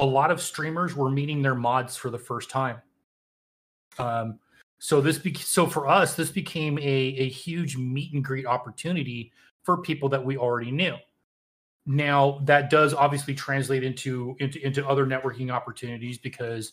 A 0.00 0.04
lot 0.04 0.32
of 0.32 0.40
streamers 0.40 0.96
were 0.96 1.10
meeting 1.10 1.42
their 1.42 1.54
mods 1.54 1.96
for 1.96 2.10
the 2.10 2.18
first 2.18 2.50
time. 2.50 2.78
Um, 3.98 4.40
so 4.80 5.00
this 5.00 5.18
be- 5.18 5.34
so 5.34 5.66
for 5.68 5.86
us, 5.86 6.16
this 6.16 6.32
became 6.32 6.76
a, 6.78 6.82
a 6.82 7.28
huge 7.28 7.76
meet 7.76 8.12
and 8.14 8.24
greet 8.24 8.46
opportunity 8.46 9.30
for 9.62 9.76
people 9.76 10.08
that 10.08 10.24
we 10.24 10.36
already 10.36 10.72
knew. 10.72 10.96
Now 11.86 12.40
that 12.44 12.70
does 12.70 12.94
obviously 12.94 13.34
translate 13.34 13.82
into 13.82 14.36
into 14.38 14.64
into 14.64 14.86
other 14.86 15.06
networking 15.06 15.50
opportunities 15.50 16.18
because 16.18 16.72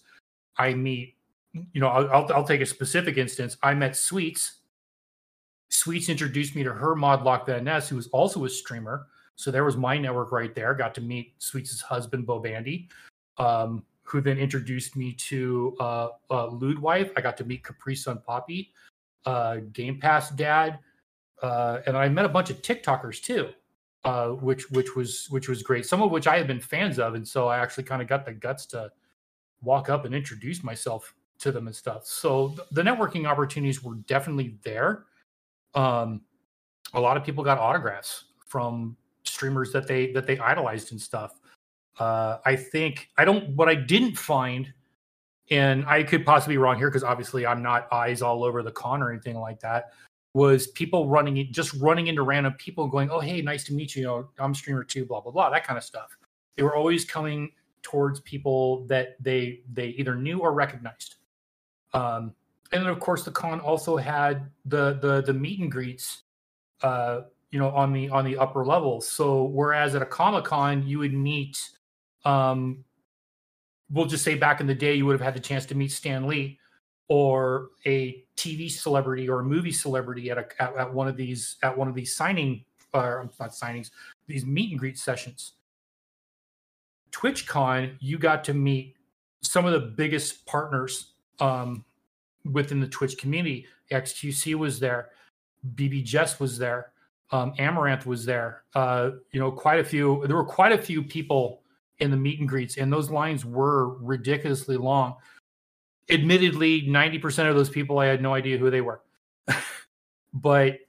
I 0.58 0.74
meet, 0.74 1.16
you 1.54 1.82
know, 1.82 1.88
I'll 1.88 2.32
I'll, 2.34 2.44
take 2.44 2.62
a 2.62 2.66
specific 2.66 3.18
instance. 3.18 3.58
I 3.64 3.74
met 3.74 3.96
Sweets. 3.96 4.60
Sweets 5.70 6.10
introduced 6.10 6.56
me 6.56 6.64
to 6.64 6.74
her 6.74 6.96
mod 6.96 7.24
Lock 7.24 7.46
Van 7.46 7.64
Ness, 7.64 7.90
who 7.90 7.96
was 7.96 8.08
also 8.08 8.46
a 8.46 8.50
streamer. 8.50 9.08
So 9.36 9.52
there 9.52 9.64
was 9.64 9.78
my 9.78 9.98
network 9.98 10.32
right 10.32 10.54
there. 10.54 10.74
Got 10.74 10.96
to 10.96 11.02
meet 11.02 11.34
Sweets' 11.38 11.80
husband, 11.80 12.26
Bo 12.26 12.40
Bandy, 12.40 12.90
um, 13.38 13.84
who 14.04 14.20
then 14.20 14.38
introduced 14.38 14.96
me 14.96 15.14
to 15.14 15.76
uh, 15.80 16.10
uh, 16.30 16.50
Wife. 16.80 17.12
I 17.16 17.22
got 17.22 17.38
to 17.38 17.46
meet 17.46 17.64
Capri 17.64 17.96
Sun 17.96 18.22
Poppy, 18.26 18.74
uh, 19.26 19.58
Game 19.74 20.00
Pass 20.00 20.32
Dad, 20.32 20.80
uh, 21.42 21.80
and 21.86 21.96
I 21.96 22.10
met 22.10 22.26
a 22.26 22.30
bunch 22.30 22.50
of 22.50 22.62
TikTokers 22.62 23.22
too, 23.22 23.50
uh, 24.04 24.30
which 24.30 24.70
which 24.72 24.96
was 24.96 25.28
which 25.30 25.50
was 25.50 25.64
great. 25.64 25.86
Some 25.86 26.02
of 26.02 26.12
which 26.12 26.28
I 26.28 26.38
had 26.38 26.48
been 26.48 26.60
fans 26.60 27.00
of, 27.00 27.16
and 27.16 27.28
so 27.28 27.48
I 27.48 27.60
actually 27.60 27.84
kind 27.84 28.02
of 28.02 28.08
got 28.08 28.26
the 28.26 28.34
guts 28.34 28.66
to 28.68 28.92
walk 29.62 29.90
up 29.90 30.06
and 30.06 30.14
introduce 30.14 30.64
myself 30.64 31.14
to 31.40 31.52
them 31.52 31.68
and 31.68 31.76
stuff. 31.76 32.06
So 32.06 32.50
th- 32.50 32.68
the 32.72 32.82
networking 32.82 33.28
opportunities 33.28 33.84
were 33.84 33.96
definitely 33.96 34.58
there. 34.64 35.06
Um, 35.74 36.22
a 36.94 37.02
lot 37.02 37.18
of 37.18 37.24
people 37.24 37.44
got 37.44 37.58
autographs 37.58 38.26
from 38.46 38.96
streamers 39.24 39.72
that 39.74 39.88
they 39.88 40.12
that 40.14 40.26
they 40.26 40.38
idolized 40.40 40.92
and 40.92 41.02
stuff. 41.02 41.40
Uh, 42.00 42.38
I 42.46 42.56
think 42.56 43.10
I 43.18 43.26
don't. 43.26 43.56
What 43.56 43.68
I 43.68 43.76
didn't 43.76 44.18
find, 44.18 44.72
and 45.50 45.86
I 45.86 46.04
could 46.04 46.26
possibly 46.26 46.54
be 46.54 46.58
wrong 46.60 46.78
here 46.78 46.90
because 46.90 47.04
obviously 47.04 47.46
I'm 47.46 47.62
not 47.62 47.92
eyes 47.92 48.22
all 48.22 48.44
over 48.44 48.64
the 48.64 48.72
con 48.72 49.02
or 49.02 49.12
anything 49.12 49.38
like 49.38 49.60
that. 49.62 49.92
Was 50.38 50.68
people 50.68 51.08
running 51.08 51.36
just 51.52 51.74
running 51.74 52.08
into 52.08 52.22
random 52.22 52.54
people 52.54 52.88
going, 52.88 53.10
"Oh, 53.10 53.20
hey, 53.20 53.42
nice 53.42 53.64
to 53.66 53.74
meet 53.74 53.96
you. 53.96 54.02
You 54.02 54.08
know, 54.08 54.30
I'm 54.38 54.54
streamer 54.54 54.84
too." 54.84 55.04
Blah 55.06 55.22
blah 55.22 55.32
blah. 55.32 55.50
That 55.50 55.66
kind 55.66 55.78
of 55.78 55.84
stuff. 55.84 56.16
They 56.56 56.64
were 56.64 56.76
always 56.76 57.06
coming 57.06 57.52
towards 57.82 58.20
people 58.20 58.86
that 58.88 59.16
they 59.20 59.62
they 59.74 59.88
either 60.00 60.16
knew 60.16 60.40
or 60.40 60.54
recognized. 60.54 61.16
Um, 61.94 62.36
and 62.72 62.84
then 62.84 62.90
of 62.90 63.00
course 63.00 63.24
the 63.24 63.32
con 63.32 63.60
also 63.60 63.98
had 63.98 64.50
the 64.66 64.98
the 65.02 65.22
the 65.22 65.34
meet 65.34 65.60
and 65.60 65.72
greets 65.72 66.24
uh 66.82 67.22
you 67.52 67.60
know 67.60 67.70
on 67.70 67.94
the 67.94 68.10
on 68.10 68.26
the 68.26 68.38
upper 68.38 68.66
levels 68.66 69.08
so 69.08 69.44
whereas 69.44 69.96
at 69.96 70.02
a 70.02 70.06
comic 70.06 70.46
con 70.46 70.86
you 70.86 71.00
would 71.00 71.14
meet 71.14 71.70
um 72.26 72.84
we'll 73.90 74.06
just 74.06 74.24
say 74.24 74.36
back 74.36 74.60
in 74.60 74.68
the 74.68 74.76
day 74.76 74.94
you 74.96 75.06
would 75.06 75.14
have 75.14 75.22
had 75.22 75.36
the 75.36 75.40
chance 75.40 75.66
to 75.66 75.76
meet 75.76 75.92
stan 75.92 76.28
lee 76.28 76.60
or 77.10 77.70
a 77.86 78.24
tv 78.36 78.70
celebrity 78.70 79.30
or 79.30 79.40
a 79.40 79.44
movie 79.44 79.72
celebrity 79.72 80.30
at 80.30 80.38
a 80.38 80.46
at, 80.62 80.76
at 80.76 80.94
one 80.94 81.08
of 81.08 81.16
these 81.16 81.56
at 81.64 81.76
one 81.76 81.88
of 81.88 81.96
these 81.96 82.16
signing 82.16 82.64
or 82.94 83.30
not 83.40 83.52
signings 83.52 83.92
these 84.28 84.46
meet 84.46 84.72
and 84.72 84.80
greet 84.80 84.98
sessions 84.98 85.54
twitchcon 87.12 87.96
you 88.00 88.18
got 88.18 88.44
to 88.44 88.54
meet 88.54 88.98
some 89.42 89.66
of 89.66 89.74
the 89.74 89.80
biggest 89.80 90.46
partners 90.46 91.14
um, 91.40 91.86
within 92.52 92.80
the 92.80 92.88
Twitch 92.88 93.18
community. 93.18 93.66
XQC 93.92 94.56
was 94.56 94.80
there, 94.80 95.10
BB 95.76 96.04
Jess 96.04 96.40
was 96.40 96.58
there, 96.58 96.92
um, 97.32 97.54
Amouranth 97.60 98.06
was 98.06 98.26
there. 98.26 98.64
Uh, 98.74 99.12
you 99.32 99.40
know, 99.40 99.52
quite 99.52 99.80
a 99.80 99.84
few. 99.84 100.24
There 100.28 100.36
were 100.36 100.46
quite 100.46 100.72
a 100.72 100.78
few 100.78 101.04
people 101.04 101.62
in 102.00 102.12
the 102.12 102.18
meet 102.18 102.40
and 102.40 102.48
greets, 102.48 102.78
and 102.78 102.92
those 102.92 103.10
lines 103.10 103.46
were 103.46 103.98
ridiculously 103.98 104.78
long. 104.78 105.16
Admittedly, 106.10 106.88
ninety 106.88 107.20
percent 107.20 107.50
of 107.50 107.56
those 107.56 107.70
people, 107.70 108.00
I 108.00 108.06
had 108.06 108.22
no 108.22 108.34
idea 108.34 108.58
who 108.58 108.70
they 108.70 108.82
were, 108.82 109.02
but 110.34 110.80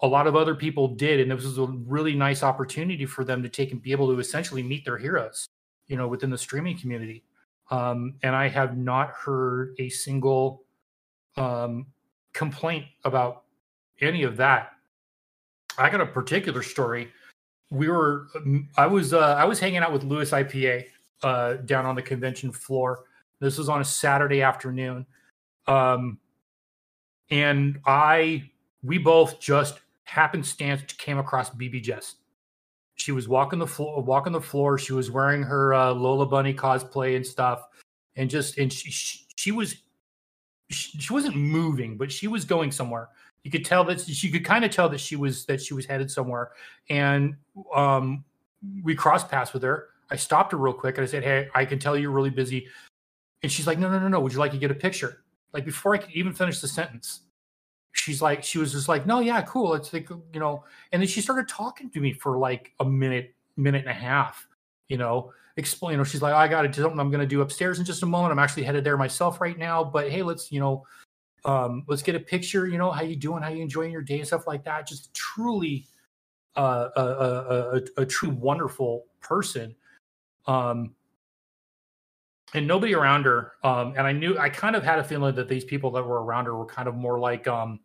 a 0.00 0.06
lot 0.06 0.26
of 0.26 0.36
other 0.36 0.54
people 0.54 0.88
did, 0.88 1.20
and 1.20 1.30
this 1.30 1.44
was 1.44 1.58
a 1.58 1.66
really 1.66 2.14
nice 2.14 2.42
opportunity 2.42 3.06
for 3.06 3.24
them 3.24 3.42
to 3.42 3.48
take 3.48 3.72
and 3.72 3.80
be 3.80 3.92
able 3.92 4.12
to 4.12 4.20
essentially 4.20 4.62
meet 4.62 4.84
their 4.84 4.98
heroes, 4.98 5.48
you 5.86 5.96
know, 5.96 6.06
within 6.06 6.30
the 6.30 6.38
streaming 6.38 6.78
community. 6.78 7.24
Um, 7.70 8.14
and 8.22 8.36
I 8.36 8.48
have 8.48 8.76
not 8.76 9.10
heard 9.10 9.74
a 9.78 9.88
single 9.88 10.62
um, 11.36 11.86
complaint 12.32 12.84
about 13.04 13.44
any 14.00 14.22
of 14.22 14.36
that. 14.36 14.72
I 15.78 15.90
got 15.90 16.00
a 16.00 16.06
particular 16.06 16.62
story. 16.62 17.08
We 17.70 17.88
were, 17.88 18.28
I 18.76 18.86
was, 18.86 19.12
uh, 19.12 19.34
I 19.34 19.44
was 19.44 19.58
hanging 19.58 19.78
out 19.78 19.92
with 19.92 20.04
Lewis 20.04 20.30
IPA 20.30 20.84
uh, 21.22 21.54
down 21.54 21.86
on 21.86 21.94
the 21.94 22.02
convention 22.02 22.52
floor. 22.52 23.04
This 23.40 23.58
was 23.58 23.68
on 23.68 23.80
a 23.80 23.84
Saturday 23.84 24.42
afternoon, 24.42 25.06
um, 25.66 26.18
and 27.30 27.80
I, 27.86 28.50
we 28.82 28.98
both 28.98 29.40
just 29.40 29.80
happenstance 30.04 30.82
came 30.94 31.18
across 31.18 31.50
BB 31.50 31.82
Jess. 31.82 32.16
She 32.94 33.12
was 33.12 33.28
walking 33.28 33.58
the 33.58 33.66
floor, 33.66 34.02
walking 34.02 34.32
the 34.32 34.40
floor. 34.40 34.78
She 34.78 34.94
was 34.94 35.10
wearing 35.10 35.42
her 35.42 35.74
uh, 35.74 35.92
Lola 35.92 36.24
Bunny 36.24 36.54
cosplay 36.54 37.16
and 37.16 37.26
stuff, 37.26 37.68
and 38.16 38.30
just 38.30 38.56
and 38.58 38.72
she 38.72 38.90
she, 38.90 39.26
she 39.36 39.52
was 39.52 39.76
she, 40.70 40.98
she 40.98 41.12
wasn't 41.12 41.36
moving, 41.36 41.96
but 41.96 42.10
she 42.10 42.26
was 42.28 42.44
going 42.44 42.72
somewhere. 42.72 43.10
You 43.42 43.50
could 43.50 43.64
tell 43.64 43.84
that 43.84 44.00
she 44.00 44.30
could 44.30 44.44
kind 44.44 44.64
of 44.64 44.70
tell 44.70 44.88
that 44.88 44.98
she 44.98 45.14
was 45.14 45.44
that 45.44 45.60
she 45.62 45.74
was 45.74 45.86
headed 45.86 46.10
somewhere. 46.10 46.50
And 46.88 47.36
um, 47.74 48.24
we 48.82 48.94
crossed 48.94 49.30
paths 49.30 49.52
with 49.52 49.62
her. 49.62 49.88
I 50.10 50.16
stopped 50.16 50.52
her 50.52 50.58
real 50.58 50.72
quick 50.72 50.96
and 50.98 51.06
I 51.06 51.10
said, 51.10 51.22
"Hey, 51.22 51.48
I 51.54 51.64
can 51.64 51.78
tell 51.78 51.96
you're 51.96 52.10
really 52.10 52.30
busy." 52.30 52.66
And 53.42 53.52
she's 53.52 53.66
like, 53.66 53.78
"No, 53.78 53.90
no, 53.90 53.98
no, 53.98 54.08
no. 54.08 54.20
Would 54.20 54.32
you 54.32 54.38
like 54.38 54.52
to 54.52 54.58
get 54.58 54.70
a 54.70 54.74
picture?" 54.74 55.24
Like 55.52 55.64
before 55.64 55.94
I 55.94 55.98
could 55.98 56.10
even 56.12 56.32
finish 56.32 56.60
the 56.60 56.68
sentence, 56.68 57.22
she's 57.96 58.22
like, 58.22 58.44
she 58.44 58.58
was 58.58 58.72
just 58.72 58.88
like, 58.88 59.06
no, 59.06 59.20
yeah, 59.20 59.42
cool. 59.42 59.74
It's 59.74 59.92
like, 59.92 60.08
you 60.10 60.40
know, 60.40 60.64
and 60.92 61.00
then 61.00 61.08
she 61.08 61.20
started 61.20 61.48
talking 61.48 61.90
to 61.90 62.00
me 62.00 62.12
for 62.12 62.38
like 62.38 62.72
a 62.80 62.84
minute, 62.84 63.34
minute 63.56 63.80
and 63.82 63.90
a 63.90 63.94
half, 63.94 64.46
you 64.88 64.98
know, 64.98 65.32
explain, 65.56 65.92
you 65.92 65.98
know, 65.98 66.04
she's 66.04 66.22
like, 66.22 66.34
I 66.34 66.46
got 66.46 66.62
to 66.62 66.68
do 66.68 66.82
something 66.82 67.00
I'm 67.00 67.10
going 67.10 67.20
to 67.20 67.26
do 67.26 67.40
upstairs 67.40 67.78
in 67.78 67.84
just 67.84 68.02
a 68.02 68.06
moment. 68.06 68.32
I'm 68.32 68.38
actually 68.38 68.64
headed 68.64 68.84
there 68.84 68.96
myself 68.96 69.40
right 69.40 69.58
now, 69.58 69.82
but 69.82 70.10
hey, 70.10 70.22
let's, 70.22 70.52
you 70.52 70.60
know, 70.60 70.86
um, 71.44 71.84
let's 71.88 72.02
get 72.02 72.14
a 72.14 72.20
picture, 72.20 72.66
you 72.66 72.76
know, 72.76 72.90
how 72.90 73.02
you 73.02 73.16
doing, 73.16 73.42
how 73.42 73.48
you 73.48 73.62
enjoying 73.62 73.92
your 73.92 74.02
day 74.02 74.18
and 74.18 74.26
stuff 74.26 74.46
like 74.46 74.64
that. 74.64 74.86
Just 74.86 75.14
truly 75.14 75.86
uh, 76.56 76.88
a, 76.96 77.00
a, 77.00 77.80
a, 77.98 78.02
a 78.02 78.06
true 78.06 78.30
wonderful 78.30 79.06
person. 79.20 79.74
Um, 80.46 80.95
and 82.56 82.66
nobody 82.66 82.94
around 82.94 83.24
her. 83.24 83.52
Um, 83.62 83.94
and 83.96 84.06
I 84.06 84.12
knew 84.12 84.38
I 84.38 84.48
kind 84.48 84.76
of 84.76 84.82
had 84.82 84.98
a 84.98 85.04
feeling 85.04 85.34
that 85.34 85.48
these 85.48 85.64
people 85.64 85.90
that 85.92 86.02
were 86.02 86.24
around 86.24 86.46
her 86.46 86.56
were 86.56 86.66
kind 86.66 86.88
of 86.88 86.94
more 86.94 87.18
like 87.18 87.46
um, 87.46 87.80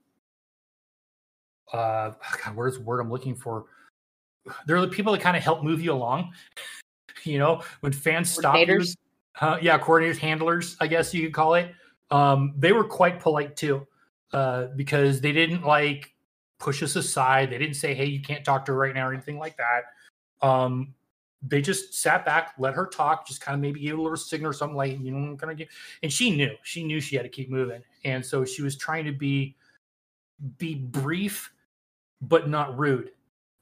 uh 1.74 2.12
God, 2.44 2.56
where's 2.56 2.78
the 2.78 2.84
word 2.84 3.00
I'm 3.00 3.12
looking 3.12 3.36
for? 3.36 3.66
They're 4.66 4.82
the 4.82 4.88
people 4.88 5.14
that 5.14 5.22
kind 5.22 5.38
of 5.38 5.44
help 5.44 5.64
move 5.64 5.82
you 5.82 5.94
along. 5.94 6.34
you 7.24 7.38
know, 7.38 7.62
when 7.82 7.92
fans 7.92 8.32
stop 8.32 8.68
you, 8.68 8.82
uh, 9.40 9.58
yeah, 9.62 9.78
coordinators, 9.78 10.18
handlers, 10.18 10.76
I 10.80 10.88
guess 10.88 11.14
you 11.14 11.24
could 11.24 11.34
call 11.34 11.54
it. 11.56 11.72
Um, 12.10 12.54
they 12.58 12.72
were 12.72 12.84
quite 12.84 13.20
polite 13.20 13.56
too, 13.56 13.88
uh, 14.34 14.68
because 14.76 15.22
they 15.22 15.32
didn't 15.32 15.64
like 15.64 16.14
push 16.60 16.84
us 16.84 16.96
aside. 16.96 17.52
They 17.52 17.58
didn't 17.58 17.76
say, 17.76 17.94
"Hey, 17.94 18.06
you 18.06 18.22
can't 18.22 18.44
talk 18.44 18.66
to 18.66 18.74
her 18.74 18.78
right 18.78 18.94
now" 18.94 19.08
or 19.08 19.14
anything 19.14 19.38
like 19.40 19.58
that. 19.58 19.84
Um, 20.46 20.94
they 21.42 21.62
just 21.62 21.94
sat 21.94 22.26
back, 22.26 22.54
let 22.60 22.74
her 22.74 22.86
talk, 22.86 23.28
just 23.28 23.42
kind 23.42 23.56
of 23.56 23.62
maybe 23.62 23.80
gave 23.80 23.98
a 23.98 24.02
little 24.02 24.18
signal 24.18 24.50
or 24.50 24.54
something 24.54 24.78
like, 24.78 25.00
you 25.00 25.12
know, 25.12 25.18
I'm 25.18 25.36
gonna 25.36 25.56
get. 25.56 25.70
And 26.04 26.12
she 26.12 26.36
knew, 26.36 26.56
she 26.64 26.84
knew 26.84 27.00
she 27.00 27.16
had 27.16 27.24
to 27.24 27.30
keep 27.30 27.50
moving, 27.50 27.82
and 28.06 28.26
so 28.26 28.46
she 28.46 28.62
was 28.62 28.76
trying 28.76 29.06
to 29.06 29.12
be 29.12 29.56
be 30.58 30.76
brief 30.76 31.52
but 32.22 32.48
not 32.48 32.78
rude. 32.78 33.12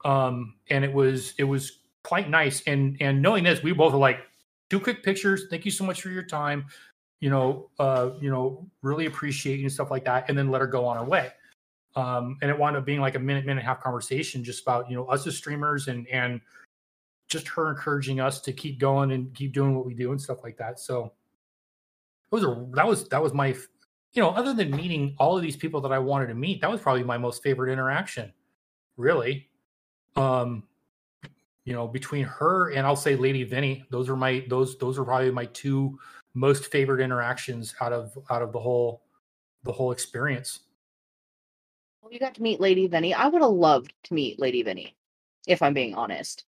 Um, 0.05 0.55
and 0.69 0.83
it 0.83 0.93
was 0.93 1.33
it 1.38 1.43
was 1.43 1.79
quite 2.03 2.29
nice. 2.29 2.62
And 2.67 2.98
and 3.00 3.21
knowing 3.21 3.43
this, 3.43 3.63
we 3.63 3.71
both 3.71 3.93
were 3.93 4.00
like, 4.00 4.19
two 4.69 4.79
quick 4.79 5.03
pictures. 5.03 5.45
Thank 5.50 5.65
you 5.65 5.71
so 5.71 5.83
much 5.83 6.01
for 6.01 6.09
your 6.09 6.24
time. 6.24 6.65
You 7.21 7.29
know, 7.29 7.69
uh, 7.79 8.12
you 8.21 8.29
know, 8.29 8.65
really 8.81 9.05
appreciate 9.05 9.57
you 9.57 9.65
and 9.65 9.71
stuff 9.71 9.91
like 9.91 10.05
that. 10.05 10.29
And 10.29 10.38
then 10.38 10.50
let 10.50 10.62
her 10.62 10.67
go 10.67 10.86
on 10.86 10.98
her 10.98 11.03
way. 11.03 11.31
Um, 11.95 12.38
and 12.41 12.50
it 12.50 12.57
wound 12.57 12.77
up 12.77 12.86
being 12.86 13.01
like 13.01 13.15
a 13.15 13.19
minute, 13.19 13.45
minute 13.45 13.59
and 13.59 13.59
a 13.59 13.63
half 13.63 13.81
conversation 13.81 14.43
just 14.43 14.62
about, 14.62 14.89
you 14.89 14.95
know, 14.95 15.05
us 15.05 15.27
as 15.27 15.36
streamers 15.36 15.88
and 15.88 16.07
and 16.07 16.39
just 17.29 17.48
her 17.48 17.69
encouraging 17.69 18.19
us 18.19 18.41
to 18.41 18.51
keep 18.51 18.79
going 18.79 19.12
and 19.12 19.33
keep 19.33 19.53
doing 19.53 19.75
what 19.75 19.86
we 19.86 19.93
do 19.93 20.12
and 20.12 20.21
stuff 20.21 20.43
like 20.43 20.57
that. 20.57 20.79
So 20.79 21.13
it 22.31 22.36
was 22.36 22.43
a 22.43 22.67
that 22.74 22.88
was 22.88 23.07
that 23.09 23.21
was 23.21 23.33
my 23.33 23.55
you 24.13 24.24
know, 24.24 24.29
other 24.29 24.53
than 24.53 24.71
meeting 24.71 25.15
all 25.19 25.38
of 25.38 25.43
these 25.43 25.55
people 25.55 25.79
that 25.81 25.91
I 25.91 26.00
wanted 26.00 26.27
to 26.27 26.33
meet, 26.33 26.62
that 26.62 26.71
was 26.71 26.81
probably 26.81 27.03
my 27.03 27.17
most 27.17 27.43
favorite 27.43 27.71
interaction 27.71 28.33
really. 29.00 29.48
Um, 30.15 30.63
you 31.65 31.74
know, 31.74 31.88
between 31.88 32.25
her 32.25 32.71
and 32.71 32.86
I'll 32.86 32.95
say 32.95 33.15
Lady 33.15 33.43
Vinny, 33.43 33.86
those 33.89 34.09
are 34.09 34.15
my 34.15 34.45
those 34.50 34.77
those 34.77 35.00
are 35.00 35.05
probably 35.05 35.31
my 35.31 35.45
two 35.45 35.98
most 36.33 36.71
favorite 36.71 37.01
interactions 37.01 37.74
out 37.81 37.93
of 37.93 38.17
out 38.29 38.41
of 38.41 38.51
the 38.51 38.59
whole 38.59 39.03
the 39.63 39.71
whole 39.71 39.91
experience. 39.91 40.59
Well, 42.01 42.12
you 42.12 42.19
got 42.19 42.36
to 42.36 42.41
meet 42.41 42.59
Lady 42.59 42.88
Vinny. 42.88 43.13
I 43.13 43.27
would 43.27 43.41
have 43.41 43.51
loved 43.51 43.93
to 44.05 44.13
meet 44.13 44.39
Lady 44.39 44.63
Vinny, 44.63 44.95
if 45.48 45.62
I'm 45.62 45.74
being 45.74 45.95
honest. 45.95 46.45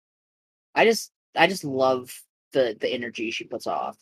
I 0.76 0.86
just 0.86 1.12
I 1.36 1.48
just 1.48 1.64
love 1.64 2.14
the 2.52 2.78
the 2.80 2.90
energy 2.90 3.32
she 3.32 3.46
puts 3.46 3.66
off. 3.66 3.98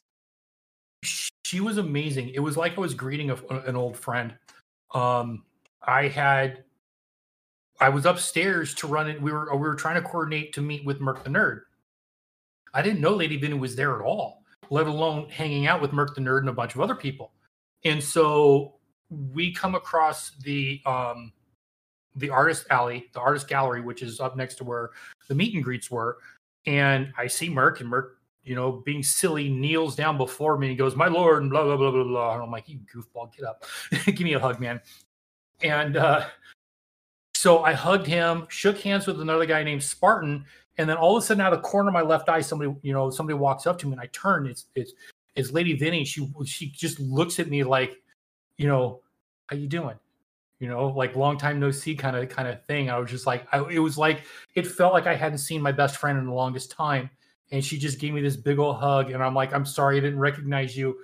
She 1.03 1.59
was 1.59 1.77
amazing. 1.77 2.29
It 2.29 2.39
was 2.39 2.57
like 2.57 2.77
I 2.77 2.81
was 2.81 2.93
greeting 2.93 3.29
a, 3.29 3.35
an 3.65 3.75
old 3.75 3.95
friend. 3.95 4.33
Um, 4.93 5.43
I 5.85 6.07
had 6.07 6.63
I 7.79 7.89
was 7.89 8.05
upstairs 8.05 8.73
to 8.75 8.87
run 8.87 9.09
it. 9.09 9.21
We 9.21 9.31
were 9.31 9.53
we 9.53 9.59
were 9.59 9.75
trying 9.75 10.01
to 10.01 10.07
coordinate 10.07 10.53
to 10.53 10.61
meet 10.61 10.85
with 10.85 10.99
Merc 10.99 11.23
the 11.23 11.29
Nerd. 11.29 11.61
I 12.73 12.81
didn't 12.81 13.01
know 13.01 13.13
Lady 13.13 13.37
Vinny 13.37 13.55
was 13.55 13.75
there 13.75 13.95
at 13.95 14.01
all, 14.01 14.43
let 14.69 14.87
alone 14.87 15.29
hanging 15.29 15.67
out 15.67 15.81
with 15.81 15.93
Merc 15.93 16.15
the 16.15 16.21
Nerd 16.21 16.39
and 16.39 16.49
a 16.49 16.53
bunch 16.53 16.75
of 16.75 16.81
other 16.81 16.95
people. 16.95 17.31
And 17.85 18.03
so 18.03 18.75
we 19.09 19.53
come 19.53 19.75
across 19.75 20.31
the 20.43 20.81
um 20.85 21.33
the 22.15 22.29
artist 22.29 22.67
alley, 22.69 23.09
the 23.13 23.19
artist 23.19 23.47
gallery, 23.47 23.81
which 23.81 24.01
is 24.01 24.19
up 24.19 24.35
next 24.35 24.55
to 24.55 24.63
where 24.63 24.91
the 25.27 25.35
meet 25.35 25.53
and 25.53 25.63
greets 25.63 25.89
were. 25.89 26.17
And 26.65 27.13
I 27.17 27.27
see 27.27 27.49
Merc 27.49 27.81
and 27.81 27.89
Merc, 27.89 28.17
you 28.43 28.55
know, 28.55 28.83
being 28.85 29.03
silly, 29.03 29.49
kneels 29.49 29.95
down 29.95 30.17
before 30.17 30.57
me 30.57 30.69
and 30.69 30.77
goes, 30.77 30.95
My 30.95 31.07
lord, 31.07 31.41
and 31.41 31.51
blah, 31.51 31.63
blah, 31.63 31.77
blah, 31.77 31.91
blah, 31.91 32.03
blah. 32.03 32.33
And 32.35 32.43
I'm 32.43 32.51
like, 32.51 32.69
You 32.69 32.79
goofball, 32.93 33.35
get 33.35 33.45
up. 33.45 33.63
Give 34.05 34.21
me 34.21 34.33
a 34.33 34.39
hug, 34.39 34.59
man. 34.59 34.81
And 35.61 35.97
uh 35.97 36.25
so 37.35 37.61
I 37.63 37.73
hugged 37.73 38.07
him, 38.07 38.45
shook 38.47 38.77
hands 38.79 39.05
with 39.05 39.19
another 39.19 39.45
guy 39.45 39.63
named 39.63 39.83
Spartan, 39.83 40.45
and 40.77 40.89
then 40.89 40.95
all 40.95 41.17
of 41.17 41.21
a 41.21 41.25
sudden, 41.25 41.41
out 41.41 41.51
of 41.51 41.59
the 41.59 41.67
corner 41.67 41.89
of 41.89 41.93
my 41.93 42.01
left 42.01 42.29
eye, 42.29 42.39
somebody, 42.39 42.73
you 42.81 42.93
know, 42.93 43.09
somebody 43.09 43.37
walks 43.37 43.67
up 43.67 43.77
to 43.79 43.85
me, 43.85 43.91
and 43.91 44.01
I 44.01 44.07
turn. 44.13 44.47
It's 44.47 44.67
it's 44.75 44.93
it's 45.35 45.51
Lady 45.51 45.73
Vinny. 45.73 46.05
She 46.05 46.31
she 46.45 46.69
just 46.69 46.99
looks 46.99 47.39
at 47.39 47.49
me 47.49 47.63
like, 47.63 48.01
you 48.57 48.67
know, 48.67 49.01
how 49.47 49.57
you 49.57 49.67
doing? 49.67 49.95
You 50.59 50.69
know, 50.69 50.87
like 50.87 51.15
long 51.15 51.37
time 51.37 51.59
no 51.59 51.71
see 51.71 51.95
kind 51.95 52.15
of 52.15 52.29
kind 52.29 52.47
of 52.47 52.63
thing. 52.65 52.89
I 52.89 52.97
was 52.97 53.09
just 53.09 53.27
like, 53.27 53.45
I, 53.51 53.63
it 53.69 53.79
was 53.79 53.97
like 53.97 54.23
it 54.55 54.65
felt 54.65 54.93
like 54.93 55.07
I 55.07 55.15
hadn't 55.15 55.39
seen 55.39 55.61
my 55.61 55.71
best 55.71 55.97
friend 55.97 56.17
in 56.17 56.25
the 56.25 56.33
longest 56.33 56.71
time, 56.71 57.09
and 57.51 57.63
she 57.63 57.77
just 57.77 57.99
gave 57.99 58.13
me 58.13 58.21
this 58.21 58.37
big 58.37 58.59
old 58.59 58.77
hug, 58.77 59.11
and 59.11 59.21
I'm 59.21 59.35
like, 59.35 59.53
I'm 59.53 59.65
sorry, 59.65 59.97
I 59.97 59.99
didn't 59.99 60.19
recognize 60.19 60.77
you 60.77 60.97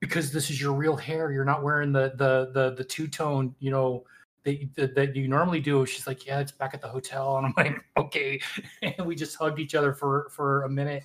because 0.00 0.32
this 0.32 0.50
is 0.50 0.60
your 0.60 0.72
real 0.72 0.96
hair. 0.96 1.30
You're 1.30 1.44
not 1.44 1.62
wearing 1.62 1.92
the 1.92 2.12
the 2.16 2.50
the 2.52 2.74
the 2.76 2.84
two 2.84 3.06
tone, 3.06 3.54
you 3.60 3.70
know 3.70 4.04
that, 4.44 4.94
that 4.94 5.16
you 5.16 5.28
normally 5.28 5.60
do. 5.60 5.84
She's 5.86 6.06
like, 6.06 6.26
yeah, 6.26 6.40
it's 6.40 6.52
back 6.52 6.74
at 6.74 6.80
the 6.80 6.88
hotel. 6.88 7.36
And 7.36 7.46
I'm 7.46 7.54
like, 7.56 7.76
okay. 7.96 8.40
And 8.82 9.06
we 9.06 9.14
just 9.14 9.36
hugged 9.36 9.58
each 9.58 9.74
other 9.74 9.92
for, 9.92 10.28
for 10.30 10.62
a 10.62 10.68
minute 10.68 11.04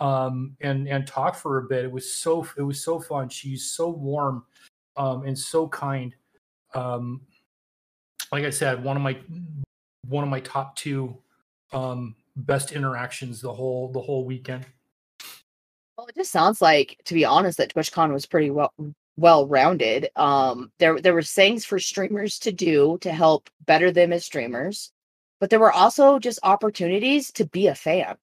um, 0.00 0.56
and, 0.60 0.88
and 0.88 1.06
talked 1.06 1.36
for 1.36 1.58
a 1.58 1.62
bit. 1.64 1.84
It 1.84 1.92
was 1.92 2.12
so, 2.12 2.46
it 2.56 2.62
was 2.62 2.82
so 2.82 2.98
fun. 2.98 3.28
She's 3.28 3.64
so 3.64 3.88
warm 3.88 4.44
um, 4.96 5.24
and 5.24 5.38
so 5.38 5.68
kind. 5.68 6.14
Um, 6.74 7.22
like 8.32 8.44
I 8.44 8.50
said, 8.50 8.82
one 8.82 8.96
of 8.96 9.02
my, 9.02 9.18
one 10.06 10.24
of 10.24 10.30
my 10.30 10.40
top 10.40 10.76
two 10.76 11.16
um, 11.72 12.14
best 12.36 12.72
interactions 12.72 13.40
the 13.40 13.52
whole, 13.52 13.90
the 13.92 14.00
whole 14.00 14.24
weekend. 14.24 14.66
Well, 15.96 16.06
it 16.06 16.16
just 16.16 16.32
sounds 16.32 16.62
like, 16.62 17.00
to 17.04 17.14
be 17.14 17.24
honest, 17.24 17.58
that 17.58 17.74
TwitchCon 17.74 18.12
was 18.12 18.24
pretty 18.24 18.50
well 18.50 18.72
well 19.16 19.46
rounded. 19.46 20.08
Um, 20.16 20.72
there 20.78 20.98
there 20.98 21.12
were 21.12 21.22
things 21.22 21.66
for 21.66 21.78
streamers 21.78 22.38
to 22.38 22.52
do 22.52 22.96
to 23.02 23.12
help 23.12 23.50
better 23.66 23.92
them 23.92 24.12
as 24.12 24.24
streamers, 24.24 24.92
but 25.40 25.50
there 25.50 25.60
were 25.60 25.72
also 25.72 26.18
just 26.18 26.38
opportunities 26.42 27.30
to 27.32 27.44
be 27.44 27.66
a 27.66 27.74
fan, 27.74 28.16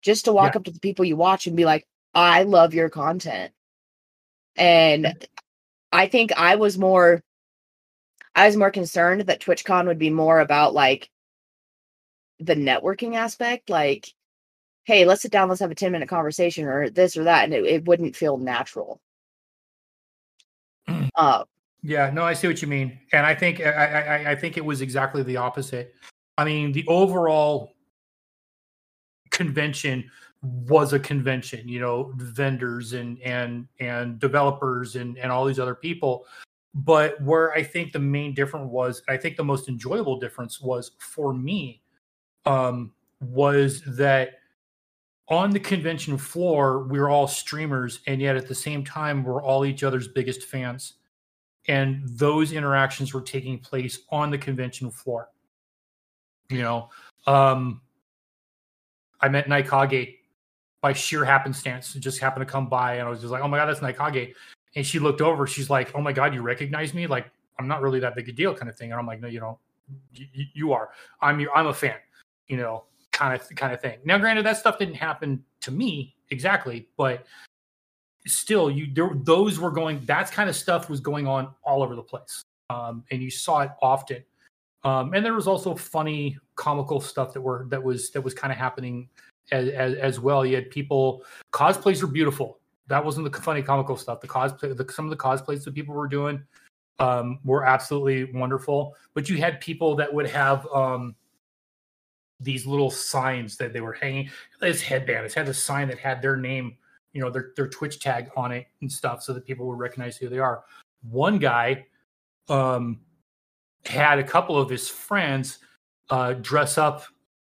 just 0.00 0.26
to 0.26 0.32
walk 0.32 0.54
yeah. 0.54 0.58
up 0.58 0.64
to 0.64 0.70
the 0.70 0.78
people 0.78 1.04
you 1.04 1.16
watch 1.16 1.48
and 1.48 1.56
be 1.56 1.64
like, 1.64 1.86
I 2.14 2.44
love 2.44 2.72
your 2.72 2.88
content. 2.88 3.52
And 4.54 5.26
I 5.90 6.06
think 6.06 6.30
I 6.32 6.54
was 6.54 6.78
more 6.78 7.20
I 8.34 8.46
was 8.46 8.56
more 8.56 8.70
concerned 8.70 9.22
that 9.22 9.40
TwitchCon 9.40 9.86
would 9.86 9.98
be 9.98 10.10
more 10.10 10.40
about 10.40 10.74
like 10.74 11.10
the 12.40 12.54
networking 12.54 13.14
aspect, 13.14 13.70
like, 13.70 14.08
hey, 14.84 15.04
let's 15.04 15.22
sit 15.22 15.30
down, 15.30 15.48
let's 15.48 15.60
have 15.60 15.70
a 15.70 15.76
10 15.76 15.92
minute 15.92 16.08
conversation 16.08 16.66
or 16.66 16.90
this 16.90 17.16
or 17.16 17.24
that. 17.24 17.44
And 17.44 17.54
it, 17.54 17.64
it 17.64 17.84
wouldn't 17.86 18.16
feel 18.16 18.38
natural. 18.38 19.00
uh, 21.14 21.44
yeah, 21.82 22.10
no, 22.10 22.24
I 22.24 22.32
see 22.32 22.46
what 22.46 22.62
you 22.62 22.68
mean, 22.68 22.98
and 23.12 23.26
I 23.26 23.34
think 23.34 23.60
I, 23.60 23.70
I, 23.70 24.30
I 24.30 24.34
think 24.36 24.56
it 24.56 24.64
was 24.64 24.80
exactly 24.80 25.22
the 25.22 25.36
opposite. 25.36 25.94
I 26.38 26.44
mean, 26.44 26.72
the 26.72 26.84
overall 26.86 27.72
convention 29.30 30.08
was 30.42 30.92
a 30.92 30.98
convention 30.98 31.68
you 31.68 31.80
know 31.80 32.12
vendors 32.16 32.94
and 32.94 33.20
and 33.22 33.66
and 33.78 34.18
developers 34.18 34.96
and 34.96 35.16
and 35.18 35.30
all 35.30 35.44
these 35.44 35.60
other 35.60 35.74
people 35.74 36.26
but 36.74 37.20
where 37.22 37.52
i 37.52 37.62
think 37.62 37.92
the 37.92 37.98
main 37.98 38.34
difference 38.34 38.70
was 38.70 39.02
i 39.08 39.16
think 39.16 39.36
the 39.36 39.44
most 39.44 39.68
enjoyable 39.68 40.18
difference 40.18 40.60
was 40.60 40.92
for 40.98 41.34
me 41.34 41.82
um 42.46 42.92
was 43.20 43.82
that 43.86 44.34
on 45.28 45.50
the 45.50 45.60
convention 45.60 46.16
floor 46.16 46.84
we 46.84 46.98
we're 46.98 47.10
all 47.10 47.28
streamers 47.28 48.00
and 48.06 48.20
yet 48.20 48.36
at 48.36 48.48
the 48.48 48.54
same 48.54 48.84
time 48.84 49.22
we're 49.22 49.42
all 49.42 49.64
each 49.64 49.82
other's 49.82 50.08
biggest 50.08 50.44
fans 50.44 50.94
and 51.68 52.02
those 52.04 52.52
interactions 52.52 53.14
were 53.14 53.20
taking 53.20 53.58
place 53.58 54.00
on 54.10 54.30
the 54.30 54.38
convention 54.38 54.90
floor 54.90 55.28
you 56.48 56.62
know 56.62 56.88
um 57.26 57.80
I 59.22 59.28
met 59.28 59.46
Naikage 59.46 60.16
by 60.80 60.92
sheer 60.92 61.24
happenstance. 61.24 61.94
It 61.94 62.00
just 62.00 62.18
happened 62.18 62.46
to 62.46 62.50
come 62.52 62.68
by, 62.68 62.94
and 62.94 63.06
I 63.06 63.10
was 63.10 63.20
just 63.20 63.30
like, 63.32 63.42
"Oh 63.42 63.48
my 63.48 63.56
god, 63.56 63.66
that's 63.66 63.80
Naikage!" 63.80 64.34
And 64.74 64.86
she 64.86 64.98
looked 64.98 65.20
over. 65.20 65.46
She's 65.46 65.70
like, 65.70 65.94
"Oh 65.94 66.00
my 66.00 66.12
god, 66.12 66.34
you 66.34 66.42
recognize 66.42 66.94
me?" 66.94 67.06
Like, 67.06 67.30
I'm 67.58 67.68
not 67.68 67.82
really 67.82 68.00
that 68.00 68.14
big 68.14 68.28
a 68.28 68.32
deal, 68.32 68.54
kind 68.54 68.68
of 68.68 68.76
thing. 68.76 68.90
And 68.90 68.98
I'm 68.98 69.06
like, 69.06 69.20
"No, 69.20 69.28
you 69.28 69.40
don't. 69.40 69.58
You, 70.12 70.46
you 70.54 70.72
are. 70.72 70.90
I'm. 71.20 71.46
I'm 71.54 71.66
a 71.66 71.74
fan. 71.74 71.96
You 72.48 72.56
know, 72.56 72.84
kind 73.12 73.34
of 73.38 73.48
kind 73.56 73.72
of 73.72 73.80
thing." 73.80 73.98
Now, 74.04 74.18
granted, 74.18 74.46
that 74.46 74.56
stuff 74.56 74.78
didn't 74.78 74.94
happen 74.94 75.44
to 75.60 75.70
me 75.70 76.14
exactly, 76.30 76.88
but 76.96 77.26
still, 78.26 78.70
you 78.70 78.88
there, 78.92 79.10
those 79.14 79.58
were 79.58 79.70
going. 79.70 80.00
That 80.06 80.30
kind 80.30 80.48
of 80.48 80.56
stuff 80.56 80.88
was 80.88 81.00
going 81.00 81.26
on 81.26 81.54
all 81.62 81.82
over 81.82 81.94
the 81.94 82.02
place, 82.02 82.42
um, 82.70 83.04
and 83.10 83.22
you 83.22 83.30
saw 83.30 83.60
it 83.60 83.70
often. 83.82 84.24
Um, 84.84 85.14
and 85.14 85.24
there 85.24 85.34
was 85.34 85.46
also 85.46 85.74
funny, 85.74 86.36
comical 86.56 87.00
stuff 87.00 87.32
that 87.34 87.40
were 87.40 87.66
that 87.70 87.82
was 87.82 88.10
that 88.10 88.20
was 88.20 88.34
kind 88.34 88.52
of 88.52 88.58
happening 88.58 89.08
as, 89.50 89.68
as, 89.68 89.94
as 89.94 90.20
well. 90.20 90.44
You 90.44 90.56
had 90.56 90.70
people 90.70 91.24
cosplays 91.52 92.02
are 92.02 92.08
beautiful. 92.08 92.58
That 92.92 93.02
wasn't 93.02 93.32
the 93.32 93.40
funny, 93.40 93.62
comical 93.62 93.96
stuff. 93.96 94.20
The 94.20 94.28
cosplay, 94.28 94.76
the, 94.76 94.92
some 94.92 95.06
of 95.06 95.10
the 95.10 95.16
cosplays 95.16 95.64
that 95.64 95.74
people 95.74 95.94
were 95.94 96.06
doing 96.06 96.42
um, 96.98 97.38
were 97.42 97.64
absolutely 97.64 98.38
wonderful. 98.38 98.94
But 99.14 99.30
you 99.30 99.38
had 99.38 99.62
people 99.62 99.96
that 99.96 100.12
would 100.12 100.26
have 100.26 100.68
um, 100.74 101.14
these 102.38 102.66
little 102.66 102.90
signs 102.90 103.56
that 103.56 103.72
they 103.72 103.80
were 103.80 103.94
hanging. 103.94 104.28
This 104.60 104.82
headband, 104.82 105.24
it 105.24 105.32
had 105.32 105.48
a 105.48 105.54
sign 105.54 105.88
that 105.88 106.00
had 106.00 106.20
their 106.20 106.36
name, 106.36 106.76
you 107.14 107.22
know, 107.22 107.30
their 107.30 107.52
their 107.56 107.66
Twitch 107.66 107.98
tag 107.98 108.30
on 108.36 108.52
it 108.52 108.66
and 108.82 108.92
stuff, 108.92 109.22
so 109.22 109.32
that 109.32 109.46
people 109.46 109.66
would 109.68 109.78
recognize 109.78 110.18
who 110.18 110.28
they 110.28 110.38
are. 110.38 110.62
One 111.00 111.38
guy 111.38 111.86
um, 112.50 113.00
had 113.86 114.18
a 114.18 114.24
couple 114.24 114.58
of 114.58 114.68
his 114.68 114.86
friends 114.86 115.60
uh, 116.10 116.34
dress 116.34 116.76
up 116.76 117.04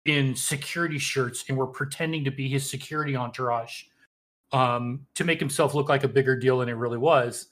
in 0.07 0.35
security 0.35 0.99
shirts 0.99 1.45
and 1.51 1.59
were 1.59 1.67
pretending 1.67 2.25
to 2.25 2.31
be 2.31 2.49
his 2.49 2.69
security 2.69 3.15
entourage 3.15 3.83
um, 4.53 5.07
to 5.15 5.25
make 5.25 5.41
himself 5.41 5.75
look 5.75 5.89
like 5.89 6.05
a 6.05 6.09
bigger 6.09 6.37
deal 6.37 6.59
than 6.59 6.69
it 6.69 6.75
really 6.75 6.99
was. 6.99 7.49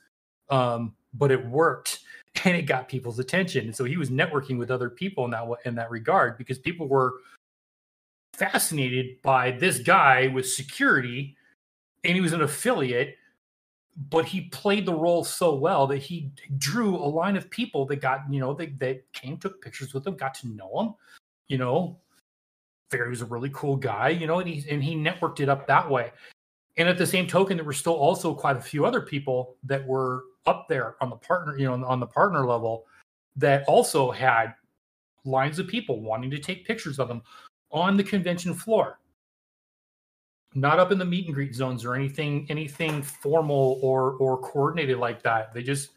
Um, 0.50 0.94
but 1.14 1.30
it 1.30 1.44
worked 1.46 2.00
and 2.44 2.56
it 2.56 2.62
got 2.62 2.88
people's 2.88 3.18
attention. 3.18 3.66
And 3.66 3.76
so 3.76 3.84
he 3.84 3.96
was 3.96 4.10
networking 4.10 4.58
with 4.58 4.70
other 4.70 4.90
people 4.90 5.24
in 5.24 5.30
that 5.32 5.46
in 5.64 5.74
that 5.76 5.90
regard 5.90 6.38
because 6.38 6.58
people 6.58 6.88
were 6.88 7.14
fascinated 8.34 9.20
by 9.22 9.50
this 9.50 9.78
guy 9.78 10.28
with 10.28 10.48
security 10.48 11.36
and 12.04 12.14
he 12.14 12.20
was 12.20 12.32
an 12.32 12.42
affiliate 12.42 13.16
but 14.08 14.24
he 14.24 14.42
played 14.42 14.86
the 14.86 14.94
role 14.94 15.22
so 15.22 15.54
well 15.54 15.86
that 15.86 15.98
he 15.98 16.30
drew 16.56 16.96
a 16.96 17.04
line 17.04 17.36
of 17.36 17.50
people 17.50 17.84
that 17.84 17.96
got 17.96 18.20
you 18.30 18.40
know 18.40 18.54
they, 18.54 18.66
they 18.66 19.02
came 19.12 19.36
took 19.36 19.60
pictures 19.62 19.92
with 19.92 20.06
him 20.06 20.16
got 20.16 20.34
to 20.34 20.48
know 20.48 20.80
him 20.80 20.94
you 21.48 21.58
know 21.58 21.98
figured 22.90 23.10
was 23.10 23.20
a 23.20 23.26
really 23.26 23.50
cool 23.52 23.76
guy 23.76 24.08
you 24.08 24.26
know 24.26 24.40
and 24.40 24.48
he 24.48 24.68
and 24.70 24.82
he 24.82 24.94
networked 24.94 25.40
it 25.40 25.48
up 25.48 25.66
that 25.66 25.88
way 25.88 26.10
and 26.76 26.88
at 26.88 26.98
the 26.98 27.06
same 27.06 27.26
token 27.26 27.56
there 27.56 27.64
were 27.64 27.72
still 27.72 27.94
also 27.94 28.34
quite 28.34 28.56
a 28.56 28.60
few 28.60 28.84
other 28.84 29.00
people 29.00 29.56
that 29.64 29.86
were 29.86 30.24
up 30.46 30.66
there 30.68 30.96
on 31.00 31.10
the 31.10 31.16
partner 31.16 31.56
you 31.58 31.64
know 31.64 31.84
on 31.84 32.00
the 32.00 32.06
partner 32.06 32.46
level 32.46 32.86
that 33.36 33.64
also 33.66 34.10
had 34.10 34.54
lines 35.24 35.58
of 35.58 35.66
people 35.66 36.00
wanting 36.00 36.30
to 36.30 36.38
take 36.38 36.66
pictures 36.66 36.98
of 36.98 37.08
them 37.08 37.22
on 37.70 37.96
the 37.96 38.04
convention 38.04 38.54
floor. 38.54 38.98
Not 40.54 40.78
up 40.78 40.92
in 40.92 40.98
the 40.98 41.04
meet 41.04 41.26
and 41.26 41.34
greet 41.34 41.54
zones 41.54 41.84
or 41.84 41.94
anything 41.94 42.46
anything 42.50 43.02
formal 43.02 43.78
or 43.82 44.12
or 44.14 44.38
coordinated 44.38 44.98
like 44.98 45.22
that. 45.22 45.54
They 45.54 45.62
just 45.62 45.90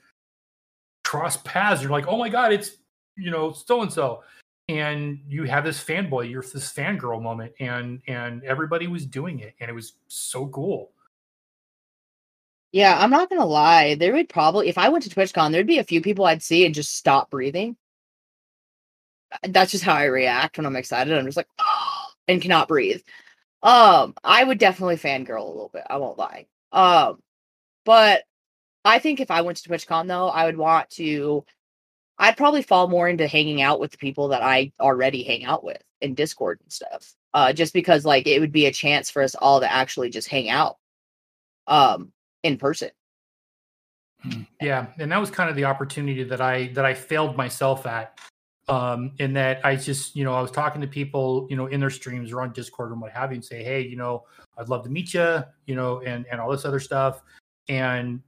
cross 1.04 1.38
paths. 1.38 1.82
You're 1.82 1.92
like 1.92 2.08
oh 2.08 2.18
my 2.18 2.30
god 2.30 2.54
it's 2.54 2.78
you 3.18 3.32
know 3.32 3.52
so 3.52 3.82
and 3.82 3.92
so 3.92 4.24
and 4.68 5.20
you 5.28 5.44
have 5.44 5.64
this 5.64 5.84
fanboy 5.84 6.30
you're 6.30 6.42
this 6.42 6.74
fangirl 6.74 7.22
moment 7.22 7.54
and 7.60 8.02
and 8.08 8.44
everybody 8.44 8.88
was 8.88 9.06
doing 9.06 9.40
it 9.40 9.54
and 9.60 9.70
it 9.70 9.74
was 9.74 9.94
so 10.08 10.48
cool 10.48 10.92
yeah 12.72 12.98
i'm 13.00 13.12
not 13.12 13.30
gonna 13.30 13.46
lie 13.46 13.96
there 13.96 14.14
would 14.14 14.30
probably 14.30 14.68
if 14.68 14.78
i 14.78 14.90
went 14.90 15.04
to 15.04 15.10
twitchcon 15.10 15.52
there'd 15.52 15.68
be 15.68 15.80
a 15.80 15.84
few 15.84 16.02
people 16.02 16.26
i'd 16.26 16.42
see 16.42 16.66
and 16.66 16.74
just 16.74 16.96
stop 16.96 17.30
breathing 17.30 17.76
that's 19.50 19.72
just 19.72 19.84
how 19.84 19.94
i 19.94 20.06
react 20.06 20.58
when 20.58 20.66
i'm 20.66 20.76
excited 20.76 21.16
i'm 21.16 21.26
just 21.26 21.38
like 21.38 21.50
oh, 21.60 22.06
and 22.28 22.42
cannot 22.42 22.68
breathe 22.68 23.02
um, 23.66 24.14
I 24.24 24.44
would 24.44 24.60
definitely 24.60 24.98
fangirl 24.98 25.42
a 25.42 25.48
little 25.48 25.72
bit. 25.74 25.84
I 25.90 25.98
won't 25.98 26.20
lie. 26.20 26.46
Um, 26.72 27.20
but 27.84 28.24
I 28.86 29.00
think 29.00 29.20
if 29.20 29.32
I 29.32 29.42
went 29.42 29.58
to 29.58 29.70
TwitchCon 29.70 30.08
though, 30.08 30.30
I 30.30 30.46
would 30.46 30.58
want 30.58 30.92
to. 30.92 31.44
I'd 32.18 32.38
probably 32.38 32.62
fall 32.62 32.88
more 32.88 33.10
into 33.10 33.28
hanging 33.28 33.62
out 33.62 33.80
with 33.80 33.92
the 33.92 33.98
people 33.98 34.30
that 34.30 34.42
I 34.42 34.72
already 34.80 35.24
hang 35.24 35.46
out 35.46 35.64
with 35.64 35.82
in 36.02 36.14
Discord 36.14 36.60
and 36.62 36.72
stuff. 36.72 37.14
Uh, 37.34 37.52
just 37.52 37.74
because 37.74 38.06
like 38.06 38.28
it 38.28 38.40
would 38.40 38.54
be 38.54 38.66
a 38.66 38.72
chance 38.72 39.12
for 39.12 39.22
us 39.22 39.36
all 39.36 39.60
to 39.60 39.72
actually 39.72 40.10
just 40.10 40.30
hang 40.30 40.50
out, 40.50 40.78
um, 41.68 42.14
in 42.44 42.58
person. 42.58 42.90
Hmm, 44.22 44.44
yeah, 44.62 44.88
and 45.00 45.12
that 45.12 45.20
was 45.20 45.30
kind 45.30 45.50
of 45.50 45.58
the 45.58 45.66
opportunity 45.66 46.24
that 46.24 46.40
I 46.40 46.68
that 46.68 46.86
I 46.86 46.94
failed 46.94 47.36
myself 47.36 47.86
at 47.86 48.18
um, 48.68 49.12
in 49.20 49.34
that 49.34 49.64
I 49.66 49.76
just, 49.76 50.16
you 50.16 50.24
know, 50.24 50.34
I 50.34 50.42
was 50.42 50.52
talking 50.52 50.82
to 50.82 50.88
people, 50.88 51.46
you 51.50 51.56
know, 51.56 51.68
in 51.68 51.80
their 51.80 51.90
streams 51.90 52.32
or 52.32 52.42
on 52.42 52.54
Discord 52.54 52.92
and 52.92 53.02
what 53.02 53.12
have 53.12 53.32
you, 53.32 53.36
and 53.36 53.46
say, 53.46 53.64
hey, 53.64 53.82
you 53.82 53.96
know, 53.96 54.24
I'd 54.58 54.70
love 54.70 54.84
to 54.86 54.90
meet 54.90 55.14
you, 55.14 55.44
you 55.66 55.76
know, 55.76 56.02
and 56.02 56.26
and 56.32 56.40
all 56.40 56.50
this 56.50 56.66
other 56.66 56.80
stuff. 56.80 57.22
And 57.68 58.22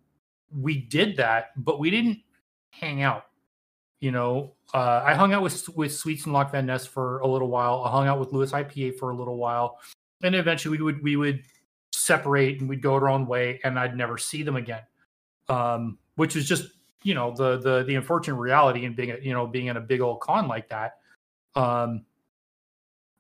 we 0.52 0.78
did 0.78 1.16
that, 1.18 1.52
but 1.58 1.80
we 1.80 1.90
didn't 1.90 2.20
hang 2.72 3.02
out. 3.02 3.27
You 4.00 4.12
know, 4.12 4.54
uh, 4.74 5.02
I 5.04 5.16
hung 5.16 5.34
out 5.34 5.42
with 5.42 5.68
with 5.70 5.94
Sweets 5.94 6.26
and 6.26 6.34
Lock 6.34 6.52
Van 6.52 6.66
Ness 6.66 6.86
for 6.86 7.20
a 7.20 7.28
little 7.28 7.50
while. 7.50 7.84
I 7.84 7.90
hung 7.90 8.08
out 8.08 8.20
with 8.20 8.32
Lewis 8.32 8.52
IPA 8.52 8.98
for 8.98 9.10
a 9.10 9.16
little 9.16 9.38
while, 9.38 9.80
and 10.22 10.36
eventually 10.36 10.78
we 10.78 10.84
would 10.84 11.04
we 11.04 11.16
would 11.16 11.44
separate 11.92 12.60
and 12.60 12.70
we'd 12.70 12.82
go 12.82 12.94
our 12.94 13.10
own 13.10 13.26
way, 13.26 13.60
and 13.64 13.80
I'd 13.80 13.98
never 13.98 14.18
see 14.18 14.44
them 14.44 14.56
again. 14.56 14.84
Um, 15.50 15.98
which 16.16 16.36
was 16.36 16.48
just 16.48 16.68
you 17.04 17.14
know 17.14 17.32
the 17.32 17.58
the 17.58 17.84
the 17.84 17.96
unfortunate 17.96 18.36
reality 18.36 18.86
in 18.86 18.94
being 18.94 19.12
a, 19.12 19.18
you 19.22 19.34
know 19.34 19.48
being 19.48 19.68
in 19.68 19.78
a 19.78 19.82
big 19.82 20.02
old 20.02 20.20
con 20.20 20.48
like 20.48 20.68
that 20.70 20.98
um 21.56 22.04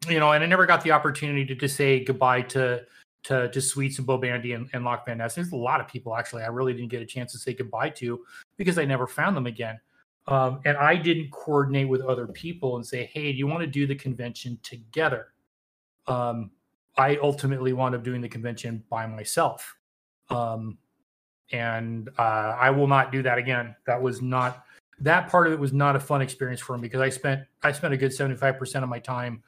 you 0.09 0.19
know 0.19 0.31
and 0.31 0.43
i 0.43 0.47
never 0.47 0.65
got 0.65 0.83
the 0.83 0.91
opportunity 0.91 1.45
to, 1.45 1.55
to 1.55 1.69
say 1.69 2.03
goodbye 2.03 2.41
to 2.41 2.81
to 3.23 3.49
to 3.49 3.61
sweets 3.61 3.97
and 3.97 4.07
bo 4.07 4.17
bandy 4.17 4.53
and, 4.53 4.69
and 4.73 4.83
lock 4.83 5.05
van 5.05 5.19
ness 5.19 5.35
there's 5.35 5.51
a 5.51 5.55
lot 5.55 5.79
of 5.79 5.87
people 5.87 6.15
actually 6.15 6.43
i 6.43 6.47
really 6.47 6.73
didn't 6.73 6.89
get 6.89 7.01
a 7.01 7.05
chance 7.05 7.31
to 7.31 7.37
say 7.37 7.53
goodbye 7.53 7.89
to 7.89 8.19
because 8.57 8.77
i 8.77 8.83
never 8.83 9.07
found 9.07 9.37
them 9.37 9.47
again 9.47 9.79
um, 10.27 10.59
and 10.65 10.77
i 10.77 10.95
didn't 10.95 11.31
coordinate 11.31 11.87
with 11.87 12.01
other 12.01 12.27
people 12.27 12.75
and 12.75 12.85
say 12.85 13.09
hey 13.13 13.31
do 13.31 13.37
you 13.37 13.47
want 13.47 13.61
to 13.61 13.67
do 13.67 13.87
the 13.87 13.95
convention 13.95 14.57
together 14.63 15.27
um, 16.07 16.51
i 16.97 17.17
ultimately 17.17 17.73
wound 17.73 17.95
up 17.95 18.03
doing 18.03 18.21
the 18.21 18.29
convention 18.29 18.83
by 18.89 19.05
myself 19.05 19.75
um, 20.29 20.77
and 21.51 22.09
uh, 22.17 22.55
I 22.59 22.69
will 22.69 22.87
not 22.87 23.11
do 23.11 23.21
that 23.23 23.37
again. 23.37 23.75
That 23.85 24.01
was 24.01 24.21
not 24.21 24.65
that 24.99 25.29
part 25.29 25.47
of 25.47 25.53
it 25.53 25.59
was 25.59 25.73
not 25.73 25.95
a 25.95 25.99
fun 25.99 26.21
experience 26.21 26.59
for 26.59 26.75
me 26.77 26.81
because 26.81 27.01
I 27.01 27.09
spent 27.09 27.41
I 27.63 27.71
spent 27.71 27.93
a 27.93 27.97
good 27.97 28.13
seventy 28.13 28.35
five 28.35 28.57
percent 28.57 28.83
of 28.83 28.89
my 28.89 28.99
time 28.99 29.43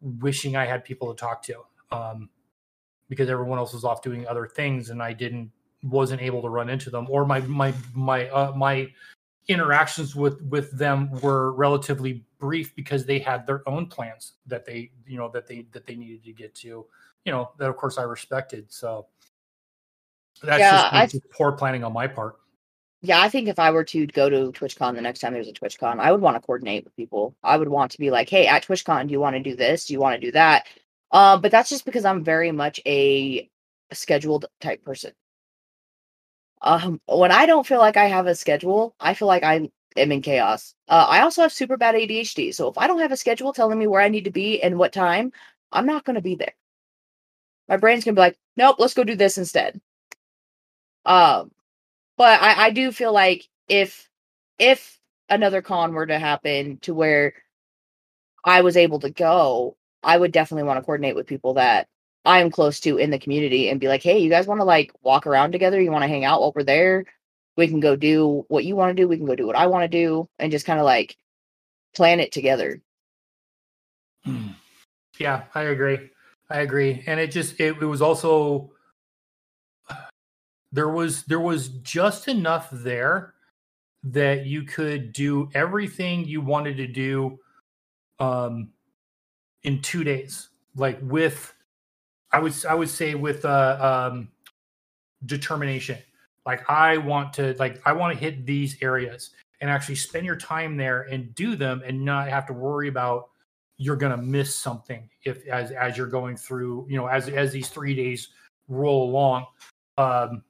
wishing 0.00 0.56
I 0.56 0.64
had 0.64 0.84
people 0.84 1.12
to 1.12 1.18
talk 1.18 1.42
to 1.44 1.62
um, 1.90 2.30
because 3.08 3.28
everyone 3.28 3.58
else 3.58 3.72
was 3.72 3.84
off 3.84 4.02
doing 4.02 4.26
other 4.26 4.46
things 4.46 4.90
and 4.90 5.02
I 5.02 5.12
didn't 5.12 5.50
wasn't 5.82 6.22
able 6.22 6.42
to 6.42 6.48
run 6.48 6.68
into 6.68 6.90
them 6.90 7.06
or 7.10 7.26
my 7.26 7.40
my 7.40 7.74
my 7.94 8.28
uh, 8.30 8.52
my 8.56 8.88
interactions 9.48 10.16
with 10.16 10.42
with 10.42 10.76
them 10.76 11.10
were 11.20 11.52
relatively 11.52 12.24
brief 12.38 12.74
because 12.74 13.06
they 13.06 13.18
had 13.18 13.46
their 13.46 13.66
own 13.68 13.86
plans 13.86 14.32
that 14.46 14.64
they 14.64 14.90
you 15.06 15.16
know 15.16 15.28
that 15.28 15.46
they 15.46 15.66
that 15.72 15.86
they 15.86 15.94
needed 15.94 16.24
to 16.24 16.32
get 16.32 16.54
to 16.54 16.86
you 17.24 17.32
know 17.32 17.50
that 17.58 17.68
of 17.68 17.76
course 17.76 17.98
I 17.98 18.02
respected 18.02 18.72
so 18.72 19.06
That's 20.42 20.60
Yeah, 20.60 21.06
just, 21.06 21.14
just 21.14 21.30
poor 21.30 21.52
planning 21.52 21.84
on 21.84 21.92
my 21.92 22.06
part. 22.06 22.36
Yeah, 23.02 23.20
I 23.20 23.28
think 23.28 23.48
if 23.48 23.58
I 23.58 23.70
were 23.70 23.84
to 23.84 24.06
go 24.06 24.28
to 24.28 24.52
TwitchCon 24.52 24.94
the 24.94 25.00
next 25.00 25.20
time 25.20 25.32
there's 25.32 25.48
a 25.48 25.52
TwitchCon, 25.52 26.00
I 26.00 26.10
would 26.10 26.20
want 26.20 26.36
to 26.36 26.40
coordinate 26.40 26.84
with 26.84 26.96
people. 26.96 27.36
I 27.42 27.56
would 27.56 27.68
want 27.68 27.92
to 27.92 27.98
be 27.98 28.10
like, 28.10 28.28
"Hey, 28.28 28.46
at 28.46 28.64
TwitchCon, 28.64 29.06
do 29.06 29.12
you 29.12 29.20
want 29.20 29.36
to 29.36 29.42
do 29.42 29.54
this? 29.54 29.86
Do 29.86 29.92
you 29.92 30.00
want 30.00 30.20
to 30.20 30.26
do 30.26 30.32
that?" 30.32 30.66
Um, 31.12 31.40
but 31.40 31.50
that's 31.52 31.68
just 31.70 31.84
because 31.84 32.04
I'm 32.04 32.24
very 32.24 32.52
much 32.52 32.80
a 32.86 33.48
scheduled 33.92 34.46
type 34.60 34.82
person. 34.84 35.12
Um, 36.62 37.00
when 37.06 37.32
I 37.32 37.46
don't 37.46 37.66
feel 37.66 37.78
like 37.78 37.96
I 37.96 38.06
have 38.06 38.26
a 38.26 38.34
schedule, 38.34 38.94
I 39.00 39.14
feel 39.14 39.28
like 39.28 39.42
I 39.44 39.70
am 39.96 40.12
in 40.12 40.22
chaos. 40.22 40.74
Uh, 40.88 41.06
I 41.08 41.20
also 41.22 41.42
have 41.42 41.52
super 41.52 41.76
bad 41.76 41.94
ADHD, 41.94 42.54
so 42.54 42.68
if 42.68 42.78
I 42.78 42.86
don't 42.86 43.00
have 43.00 43.12
a 43.12 43.16
schedule 43.16 43.52
telling 43.52 43.78
me 43.78 43.86
where 43.86 44.00
I 44.00 44.08
need 44.08 44.24
to 44.24 44.30
be 44.30 44.62
and 44.62 44.78
what 44.78 44.92
time, 44.92 45.32
I'm 45.72 45.86
not 45.86 46.04
going 46.04 46.16
to 46.16 46.22
be 46.22 46.34
there. 46.34 46.54
My 47.68 47.76
brain's 47.76 48.04
gonna 48.04 48.14
be 48.14 48.20
like, 48.20 48.38
"Nope, 48.56 48.76
let's 48.78 48.94
go 48.94 49.04
do 49.04 49.16
this 49.16 49.38
instead." 49.38 49.80
Um, 51.04 51.50
but 52.16 52.40
I, 52.42 52.66
I 52.66 52.70
do 52.70 52.92
feel 52.92 53.12
like 53.12 53.48
if 53.68 54.08
if 54.58 54.98
another 55.28 55.62
con 55.62 55.92
were 55.94 56.06
to 56.06 56.18
happen 56.18 56.78
to 56.82 56.94
where 56.94 57.34
I 58.44 58.62
was 58.62 58.76
able 58.76 59.00
to 59.00 59.10
go, 59.10 59.76
I 60.02 60.16
would 60.18 60.32
definitely 60.32 60.64
want 60.64 60.78
to 60.78 60.84
coordinate 60.84 61.16
with 61.16 61.26
people 61.26 61.54
that 61.54 61.88
I 62.26 62.40
am 62.40 62.50
close 62.50 62.80
to 62.80 62.96
in 62.96 63.10
the 63.10 63.20
community 63.20 63.68
and 63.68 63.78
be 63.78 63.86
like, 63.86 64.02
hey, 64.02 64.18
you 64.18 64.28
guys 64.28 64.48
want 64.48 64.60
to 64.60 64.64
like 64.64 64.90
walk 65.02 65.28
around 65.28 65.52
together? 65.52 65.80
You 65.80 65.92
want 65.92 66.02
to 66.02 66.08
hang 66.08 66.24
out 66.24 66.40
while 66.40 66.52
we're 66.54 66.64
there? 66.64 67.06
We 67.56 67.68
can 67.68 67.78
go 67.78 67.94
do 67.94 68.44
what 68.48 68.64
you 68.64 68.74
want 68.74 68.94
to 68.94 69.00
do. 69.00 69.06
We 69.06 69.16
can 69.16 69.26
go 69.26 69.36
do 69.36 69.46
what 69.46 69.56
I 69.56 69.68
want 69.68 69.84
to 69.84 69.88
do 69.88 70.28
and 70.40 70.50
just 70.50 70.66
kind 70.66 70.80
of 70.80 70.84
like 70.84 71.16
plan 71.94 72.18
it 72.18 72.32
together. 72.32 72.82
Hmm. 74.24 74.48
Yeah, 75.18 75.44
I 75.54 75.62
agree. 75.62 76.10
I 76.50 76.58
agree. 76.58 77.04
And 77.06 77.20
it 77.20 77.30
just 77.30 77.60
it, 77.60 77.76
it 77.80 77.86
was 77.86 78.02
also 78.02 78.72
there 80.72 80.88
was 80.88 81.22
there 81.24 81.40
was 81.40 81.68
just 81.68 82.26
enough 82.26 82.68
there 82.72 83.34
that 84.02 84.46
you 84.46 84.64
could 84.64 85.12
do 85.12 85.48
everything 85.54 86.24
you 86.24 86.40
wanted 86.40 86.76
to 86.76 86.86
do 86.86 87.38
um 88.18 88.70
in 89.62 89.80
two 89.80 90.04
days 90.04 90.48
like 90.76 90.98
with 91.02 91.52
i 92.32 92.38
would 92.38 92.52
i 92.68 92.74
would 92.74 92.88
say 92.88 93.14
with 93.14 93.44
uh 93.44 94.10
um 94.12 94.28
determination 95.24 95.98
like 96.44 96.68
i 96.70 96.96
want 96.96 97.32
to 97.32 97.54
like 97.58 97.80
i 97.86 97.92
want 97.92 98.12
to 98.12 98.18
hit 98.18 98.46
these 98.46 98.76
areas 98.82 99.30
and 99.60 99.70
actually 99.70 99.94
spend 99.94 100.26
your 100.26 100.36
time 100.36 100.76
there 100.76 101.02
and 101.02 101.34
do 101.34 101.56
them 101.56 101.82
and 101.84 102.02
not 102.04 102.28
have 102.28 102.46
to 102.46 102.52
worry 102.52 102.88
about 102.88 103.30
you're 103.78 103.96
going 103.96 104.14
to 104.14 104.22
miss 104.22 104.54
something 104.54 105.08
if 105.24 105.46
as 105.48 105.70
as 105.70 105.96
you're 105.96 106.06
going 106.06 106.36
through 106.36 106.86
you 106.88 106.96
know 106.96 107.06
as 107.06 107.28
as 107.28 107.52
these 107.52 107.68
three 107.68 107.94
days 107.94 108.28
roll 108.68 109.08
along 109.10 109.46
um 109.98 110.42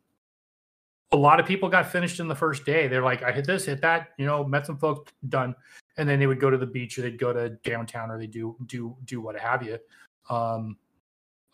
a 1.12 1.16
lot 1.16 1.38
of 1.38 1.46
people 1.46 1.68
got 1.68 1.90
finished 1.90 2.20
in 2.20 2.28
the 2.28 2.34
first 2.34 2.64
day. 2.64 2.88
They're 2.88 3.02
like, 3.02 3.22
I 3.22 3.30
hit 3.30 3.46
this, 3.46 3.64
hit 3.64 3.80
that, 3.82 4.08
you 4.18 4.26
know, 4.26 4.44
met 4.44 4.66
some 4.66 4.76
folks, 4.76 5.12
done. 5.28 5.54
And 5.96 6.08
then 6.08 6.18
they 6.18 6.26
would 6.26 6.40
go 6.40 6.50
to 6.50 6.58
the 6.58 6.66
beach 6.66 6.98
or 6.98 7.02
they'd 7.02 7.18
go 7.18 7.32
to 7.32 7.50
downtown 7.64 8.10
or 8.10 8.18
they 8.18 8.26
do 8.26 8.56
do 8.66 8.96
do 9.04 9.20
what 9.20 9.38
have 9.38 9.62
you. 9.62 9.78
Um 10.28 10.76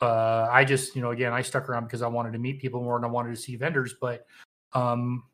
uh 0.03 0.49
I 0.51 0.65
just, 0.65 0.95
you 0.97 1.03
know, 1.03 1.13
again, 1.13 1.33
I 1.33 1.43
stuck 1.43 1.69
around 1.69 1.85
because 1.85 2.03
I 2.03 2.09
wanted 2.09 2.33
to 2.33 2.39
meet 2.39 2.61
people 2.61 2.83
more 2.83 2.97
and 2.97 3.05
I 3.05 3.09
wanted 3.09 3.31
to 3.31 3.41
see 3.41 3.57
vendors, 3.57 3.95
but 4.01 4.27
um 4.75 5.25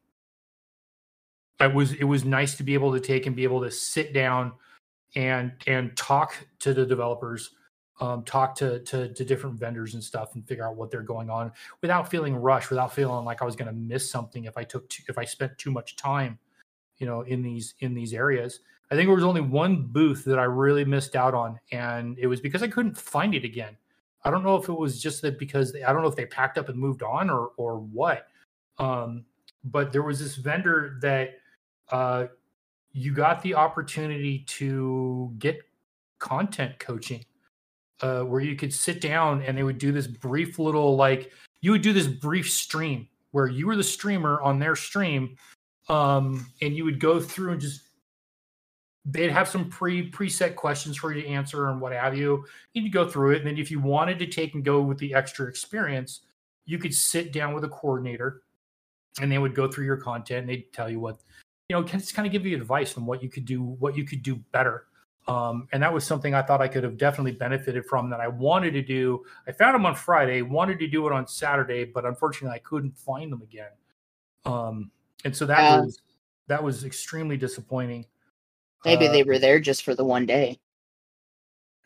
it 1.60 1.74
was 1.74 1.92
it 1.94 2.04
was 2.04 2.24
nice 2.24 2.56
to 2.56 2.62
be 2.62 2.74
able 2.74 2.92
to 2.92 3.00
take 3.00 3.26
and 3.26 3.34
be 3.34 3.44
able 3.44 3.62
to 3.62 3.70
sit 3.70 4.12
down 4.12 4.52
and 5.16 5.52
and 5.66 5.96
talk 5.96 6.34
to 6.60 6.72
the 6.74 6.86
developers 6.86 7.50
um, 8.00 8.22
talk 8.22 8.54
to, 8.56 8.78
to 8.80 9.12
to 9.12 9.24
different 9.24 9.58
vendors 9.58 9.94
and 9.94 10.02
stuff 10.02 10.34
and 10.34 10.46
figure 10.46 10.66
out 10.66 10.76
what 10.76 10.90
they're 10.90 11.02
going 11.02 11.30
on 11.30 11.52
without 11.82 12.08
feeling 12.08 12.36
rushed, 12.36 12.70
without 12.70 12.94
feeling 12.94 13.24
like 13.24 13.42
I 13.42 13.44
was 13.44 13.56
going 13.56 13.66
to 13.66 13.74
miss 13.74 14.08
something 14.08 14.44
if 14.44 14.56
I 14.56 14.64
took 14.64 14.88
too, 14.88 15.02
if 15.08 15.18
I 15.18 15.24
spent 15.24 15.58
too 15.58 15.70
much 15.70 15.96
time, 15.96 16.38
you 16.98 17.06
know, 17.06 17.22
in 17.22 17.42
these 17.42 17.74
in 17.80 17.94
these 17.94 18.14
areas. 18.14 18.60
I 18.90 18.94
think 18.94 19.08
there 19.08 19.14
was 19.14 19.24
only 19.24 19.42
one 19.42 19.82
booth 19.82 20.24
that 20.24 20.38
I 20.38 20.44
really 20.44 20.84
missed 20.84 21.14
out 21.14 21.34
on, 21.34 21.58
and 21.72 22.18
it 22.18 22.26
was 22.26 22.40
because 22.40 22.62
I 22.62 22.68
couldn't 22.68 22.96
find 22.96 23.34
it 23.34 23.44
again. 23.44 23.76
I 24.24 24.30
don't 24.30 24.42
know 24.42 24.56
if 24.56 24.68
it 24.68 24.78
was 24.78 25.00
just 25.00 25.22
that 25.22 25.38
because 25.38 25.72
they, 25.72 25.82
I 25.84 25.92
don't 25.92 26.02
know 26.02 26.08
if 26.08 26.16
they 26.16 26.26
packed 26.26 26.58
up 26.58 26.68
and 26.68 26.78
moved 26.78 27.02
on 27.02 27.30
or 27.30 27.52
or 27.56 27.78
what. 27.78 28.26
Um, 28.78 29.24
but 29.64 29.92
there 29.92 30.02
was 30.02 30.18
this 30.18 30.36
vendor 30.36 30.98
that 31.02 31.38
uh, 31.90 32.26
you 32.92 33.12
got 33.12 33.42
the 33.42 33.54
opportunity 33.54 34.40
to 34.40 35.34
get 35.38 35.60
content 36.18 36.78
coaching 36.78 37.24
uh, 38.00 38.22
where 38.22 38.40
you 38.40 38.56
could 38.56 38.72
sit 38.72 39.00
down 39.00 39.42
and 39.42 39.56
they 39.56 39.62
would 39.62 39.78
do 39.78 39.92
this 39.92 40.06
brief 40.06 40.58
little 40.58 40.96
like 40.96 41.32
you 41.60 41.72
would 41.72 41.82
do 41.82 41.92
this 41.92 42.06
brief 42.06 42.50
stream 42.50 43.08
where 43.32 43.46
you 43.46 43.66
were 43.66 43.76
the 43.76 43.84
streamer 43.84 44.40
on 44.40 44.58
their 44.58 44.76
stream 44.76 45.36
um, 45.88 46.46
and 46.60 46.76
you 46.76 46.84
would 46.84 47.00
go 47.00 47.20
through 47.20 47.52
and 47.52 47.60
just 47.60 47.87
they'd 49.10 49.30
have 49.30 49.48
some 49.48 49.68
pre 49.68 50.10
preset 50.10 50.54
questions 50.54 50.96
for 50.96 51.12
you 51.12 51.22
to 51.22 51.28
answer 51.28 51.68
and 51.68 51.80
what 51.80 51.92
have 51.92 52.16
you 52.16 52.44
you'd 52.74 52.92
go 52.92 53.08
through 53.08 53.32
it 53.32 53.38
and 53.38 53.46
then 53.46 53.58
if 53.58 53.70
you 53.70 53.80
wanted 53.80 54.18
to 54.18 54.26
take 54.26 54.54
and 54.54 54.64
go 54.64 54.80
with 54.80 54.98
the 54.98 55.14
extra 55.14 55.46
experience 55.46 56.20
you 56.66 56.78
could 56.78 56.94
sit 56.94 57.32
down 57.32 57.54
with 57.54 57.64
a 57.64 57.68
coordinator 57.68 58.42
and 59.20 59.32
they 59.32 59.38
would 59.38 59.54
go 59.54 59.70
through 59.70 59.86
your 59.86 59.96
content 59.96 60.40
and 60.40 60.48
they'd 60.48 60.72
tell 60.72 60.90
you 60.90 61.00
what 61.00 61.18
you 61.68 61.76
know 61.76 61.82
just 61.82 62.14
kind 62.14 62.26
of 62.26 62.32
give 62.32 62.44
you 62.46 62.56
advice 62.56 62.96
on 62.96 63.06
what 63.06 63.22
you 63.22 63.28
could 63.28 63.44
do 63.44 63.62
what 63.62 63.96
you 63.96 64.04
could 64.04 64.22
do 64.22 64.36
better 64.52 64.84
um, 65.28 65.68
and 65.72 65.82
that 65.82 65.92
was 65.92 66.04
something 66.04 66.34
I 66.34 66.40
thought 66.40 66.62
I 66.62 66.68
could 66.68 66.82
have 66.84 66.96
definitely 66.96 67.32
benefited 67.32 67.84
from 67.84 68.08
that 68.08 68.18
I 68.18 68.28
wanted 68.28 68.70
to 68.72 68.82
do. 68.82 69.26
I 69.46 69.52
found 69.52 69.74
them 69.74 69.84
on 69.84 69.94
Friday, 69.94 70.40
wanted 70.40 70.78
to 70.78 70.88
do 70.88 71.06
it 71.06 71.12
on 71.12 71.26
Saturday, 71.26 71.84
but 71.84 72.06
unfortunately 72.06 72.56
I 72.56 72.60
couldn't 72.60 72.96
find 72.96 73.30
them 73.30 73.42
again. 73.42 73.68
Um, 74.46 74.90
and 75.26 75.36
so 75.36 75.44
that 75.44 75.60
yeah. 75.60 75.80
was 75.80 76.00
that 76.46 76.64
was 76.64 76.84
extremely 76.84 77.36
disappointing. 77.36 78.06
Maybe 78.84 79.08
uh, 79.08 79.12
they 79.12 79.22
were 79.22 79.38
there 79.38 79.60
just 79.60 79.82
for 79.82 79.94
the 79.94 80.04
one 80.04 80.26
day. 80.26 80.58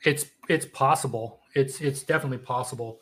It's 0.05 0.27
it's 0.49 0.67
possible. 0.67 1.41
It's 1.55 1.81
it's 1.81 2.03
definitely 2.03 2.39
possible. 2.39 3.01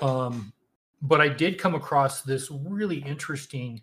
Um, 0.00 0.52
but 1.00 1.20
I 1.20 1.28
did 1.28 1.58
come 1.58 1.74
across 1.74 2.22
this 2.22 2.50
really 2.50 2.98
interesting 2.98 3.82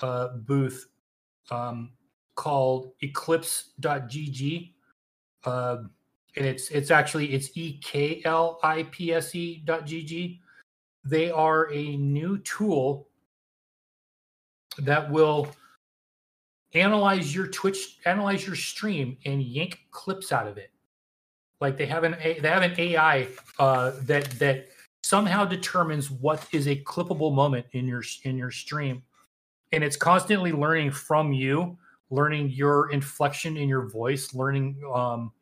uh, 0.00 0.28
booth 0.36 0.88
um, 1.50 1.92
called 2.34 2.92
Eclipse.gg 3.02 4.72
uh, 5.44 5.78
and 6.36 6.46
it's 6.46 6.70
it's 6.70 6.90
actually 6.90 7.32
it's 7.32 7.50
eklipse 7.56 8.22
dot 9.64 9.86
gg. 9.86 10.38
They 11.04 11.30
are 11.30 11.72
a 11.72 11.96
new 11.96 12.38
tool 12.38 13.08
that 14.78 15.10
will 15.10 15.48
analyze 16.74 17.34
your 17.34 17.46
Twitch, 17.46 17.98
analyze 18.04 18.46
your 18.46 18.56
stream, 18.56 19.16
and 19.24 19.42
yank 19.42 19.80
clips 19.90 20.32
out 20.32 20.46
of 20.46 20.58
it. 20.58 20.70
Like 21.60 21.76
they 21.76 21.86
have 21.86 22.04
an 22.04 22.16
they 22.20 22.48
have 22.48 22.62
an 22.62 22.74
AI 22.78 23.28
uh, 23.58 23.92
that 24.02 24.30
that 24.38 24.68
somehow 25.02 25.44
determines 25.44 26.10
what 26.10 26.46
is 26.52 26.68
a 26.68 26.76
clippable 26.76 27.34
moment 27.34 27.66
in 27.72 27.86
your 27.86 28.02
in 28.24 28.36
your 28.36 28.50
stream, 28.50 29.02
and 29.72 29.84
it's 29.84 29.96
constantly 29.96 30.52
learning 30.52 30.90
from 30.90 31.32
you 31.32 31.78
learning 32.12 32.50
your 32.50 32.90
inflection 32.92 33.56
in 33.56 33.68
your 33.68 33.88
voice, 33.88 34.34
learning 34.34 34.76
um, 34.94 35.32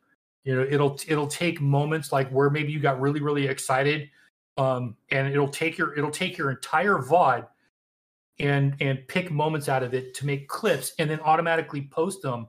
you 0.43 0.55
know, 0.55 0.65
it'll 0.67 0.99
it'll 1.07 1.27
take 1.27 1.61
moments 1.61 2.11
like 2.11 2.29
where 2.29 2.49
maybe 2.49 2.71
you 2.71 2.79
got 2.79 2.99
really 2.99 3.21
really 3.21 3.45
excited, 3.45 4.09
um, 4.57 4.95
and 5.11 5.27
it'll 5.27 5.49
take 5.49 5.77
your 5.77 5.93
it'll 5.95 6.09
take 6.09 6.37
your 6.37 6.49
entire 6.49 6.95
VOD 6.95 7.45
and 8.41 8.75
and 8.81 9.07
pick 9.07 9.31
moments 9.31 9.69
out 9.69 9.83
of 9.83 9.93
it 9.93 10.13
to 10.15 10.25
make 10.25 10.47
clips 10.47 10.93
and 10.99 11.09
then 11.09 11.19
automatically 11.21 11.83
post 11.91 12.21
them 12.21 12.47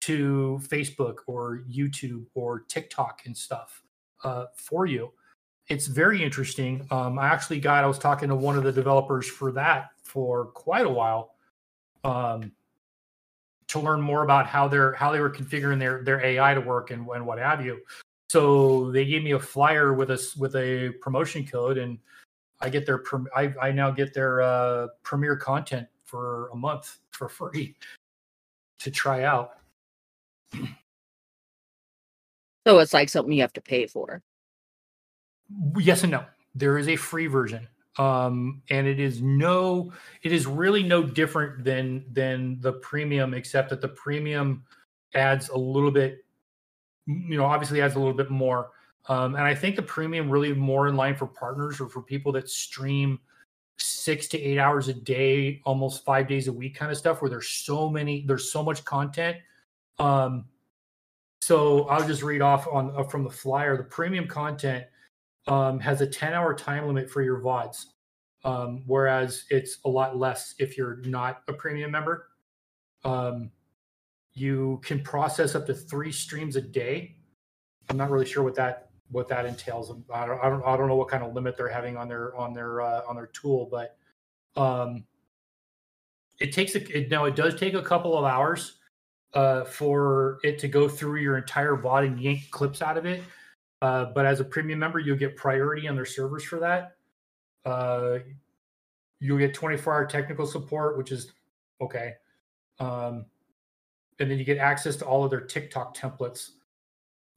to 0.00 0.58
Facebook 0.62 1.16
or 1.26 1.62
YouTube 1.70 2.24
or 2.34 2.60
TikTok 2.60 3.22
and 3.26 3.36
stuff 3.36 3.82
uh, 4.24 4.46
for 4.56 4.86
you. 4.86 5.12
It's 5.68 5.86
very 5.86 6.22
interesting. 6.22 6.86
Um, 6.90 7.18
I 7.18 7.28
actually 7.28 7.60
got 7.60 7.84
I 7.84 7.86
was 7.86 7.98
talking 7.98 8.28
to 8.28 8.34
one 8.34 8.56
of 8.56 8.64
the 8.64 8.72
developers 8.72 9.26
for 9.28 9.52
that 9.52 9.90
for 10.02 10.46
quite 10.46 10.86
a 10.86 10.90
while. 10.90 11.34
Um, 12.02 12.52
to 13.68 13.80
learn 13.80 14.00
more 14.00 14.24
about 14.24 14.46
how 14.46 14.68
they're 14.68 14.92
how 14.92 15.10
they 15.10 15.20
were 15.20 15.30
configuring 15.30 15.78
their 15.78 16.02
their 16.02 16.24
AI 16.24 16.54
to 16.54 16.60
work 16.60 16.90
and, 16.90 17.06
and 17.08 17.26
what 17.26 17.38
have 17.38 17.64
you. 17.64 17.80
So 18.28 18.90
they 18.90 19.04
gave 19.04 19.22
me 19.22 19.32
a 19.32 19.38
flyer 19.38 19.94
with 19.94 20.10
us 20.10 20.36
with 20.36 20.54
a 20.56 20.90
promotion 21.00 21.46
code, 21.46 21.78
and 21.78 21.98
I 22.64 22.68
get 22.70 22.86
their 22.86 23.02
I, 23.36 23.52
I 23.60 23.70
now 23.70 23.90
get 23.90 24.14
their 24.14 24.40
uh, 24.40 24.88
premiere 25.02 25.36
content 25.36 25.86
for 26.04 26.48
a 26.48 26.56
month 26.56 26.98
for 27.10 27.28
free 27.28 27.76
to 28.78 28.90
try 28.90 29.24
out. 29.24 29.58
So 32.66 32.78
it's 32.78 32.94
like 32.94 33.08
something 33.08 33.32
you 33.32 33.42
have 33.42 33.52
to 33.52 33.60
pay 33.60 33.86
for. 33.86 34.22
Yes 35.78 36.02
and 36.02 36.12
no. 36.12 36.24
There 36.54 36.78
is 36.78 36.88
a 36.88 36.96
free 36.96 37.26
version 37.26 37.68
um, 37.98 38.62
and 38.70 38.86
it 38.86 38.98
is 38.98 39.22
no 39.22 39.92
it 40.22 40.32
is 40.32 40.46
really 40.46 40.82
no 40.82 41.02
different 41.02 41.64
than 41.64 42.04
than 42.12 42.58
the 42.60 42.72
premium 42.74 43.34
except 43.34 43.70
that 43.70 43.80
the 43.80 43.88
premium 43.88 44.64
adds 45.14 45.48
a 45.48 45.56
little 45.56 45.90
bit 45.90 46.24
you 47.06 47.36
know 47.36 47.44
obviously 47.44 47.80
adds 47.80 47.94
a 47.94 47.98
little 47.98 48.14
bit 48.14 48.30
more 48.30 48.70
um, 49.08 49.34
and 49.34 49.44
i 49.44 49.54
think 49.54 49.76
the 49.76 49.82
premium 49.82 50.30
really 50.30 50.52
more 50.52 50.88
in 50.88 50.96
line 50.96 51.14
for 51.14 51.26
partners 51.26 51.80
or 51.80 51.88
for 51.88 52.02
people 52.02 52.32
that 52.32 52.48
stream 52.48 53.18
six 53.76 54.28
to 54.28 54.40
eight 54.40 54.58
hours 54.58 54.88
a 54.88 54.94
day, 54.94 55.60
almost 55.64 56.04
five 56.04 56.28
days 56.28 56.48
a 56.48 56.52
week 56.52 56.74
kind 56.76 56.92
of 56.92 56.98
stuff 56.98 57.20
where 57.20 57.28
there's 57.28 57.48
so 57.48 57.88
many, 57.88 58.24
there's 58.26 58.50
so 58.50 58.62
much 58.62 58.84
content. 58.84 59.36
Um, 59.98 60.46
so 61.40 61.84
I'll 61.88 62.06
just 62.06 62.22
read 62.22 62.42
off 62.42 62.66
on 62.70 62.92
uh, 62.96 63.02
from 63.04 63.24
the 63.24 63.30
flyer. 63.30 63.76
The 63.76 63.84
premium 63.84 64.26
content 64.26 64.84
um, 65.46 65.78
has 65.80 66.00
a 66.00 66.06
10 66.06 66.32
hour 66.32 66.54
time 66.54 66.86
limit 66.86 67.10
for 67.10 67.22
your 67.22 67.40
VODs, 67.40 67.86
um, 68.44 68.82
whereas 68.86 69.44
it's 69.50 69.78
a 69.84 69.88
lot 69.88 70.16
less 70.16 70.54
if 70.58 70.78
you're 70.78 70.96
not 71.04 71.42
a 71.48 71.52
premium 71.52 71.90
member. 71.90 72.28
Um, 73.04 73.50
you 74.32 74.80
can 74.84 75.02
process 75.02 75.54
up 75.54 75.66
to 75.66 75.74
three 75.74 76.12
streams 76.12 76.56
a 76.56 76.60
day. 76.60 77.16
I'm 77.90 77.96
not 77.96 78.10
really 78.10 78.26
sure 78.26 78.42
what 78.42 78.54
that 78.54 78.90
what 79.14 79.28
that 79.28 79.46
entails. 79.46 79.94
I 80.12 80.26
don't, 80.26 80.40
I 80.42 80.48
don't, 80.48 80.64
I 80.66 80.76
don't 80.76 80.88
know 80.88 80.96
what 80.96 81.08
kind 81.08 81.22
of 81.22 81.34
limit 81.34 81.56
they're 81.56 81.68
having 81.68 81.96
on 81.96 82.08
their 82.08 82.36
on 82.36 82.52
their 82.52 82.80
uh, 82.80 83.02
on 83.08 83.14
their 83.14 83.28
tool, 83.28 83.68
but 83.70 83.96
um, 84.60 85.04
it 86.40 86.52
takes 86.52 86.74
a 86.74 86.98
it, 86.98 87.10
now 87.10 87.24
it 87.24 87.36
does 87.36 87.54
take 87.54 87.74
a 87.74 87.82
couple 87.82 88.18
of 88.18 88.24
hours 88.24 88.78
uh, 89.32 89.64
for 89.64 90.38
it 90.42 90.58
to 90.58 90.68
go 90.68 90.88
through 90.88 91.20
your 91.20 91.36
entire 91.36 91.76
VOD 91.76 92.06
and 92.06 92.20
yank 92.20 92.50
clips 92.50 92.82
out 92.82 92.98
of 92.98 93.06
it. 93.06 93.22
Uh, 93.80 94.06
but 94.06 94.26
as 94.26 94.40
a 94.40 94.44
premium 94.44 94.80
member, 94.80 94.98
you'll 94.98 95.16
get 95.16 95.36
priority 95.36 95.86
on 95.86 95.94
their 95.94 96.04
servers 96.04 96.42
for 96.42 96.58
that. 96.58 96.96
Uh, 97.64 98.18
you'll 99.20 99.38
get 99.38 99.54
24 99.54 99.94
hour 99.94 100.06
technical 100.06 100.46
support, 100.46 100.98
which 100.98 101.12
is 101.12 101.32
okay. 101.80 102.14
Um, 102.80 103.26
and 104.18 104.30
then 104.30 104.38
you 104.38 104.44
get 104.44 104.58
access 104.58 104.96
to 104.96 105.04
all 105.04 105.24
of 105.24 105.30
their 105.30 105.40
TikTok 105.40 105.96
templates. 105.96 106.50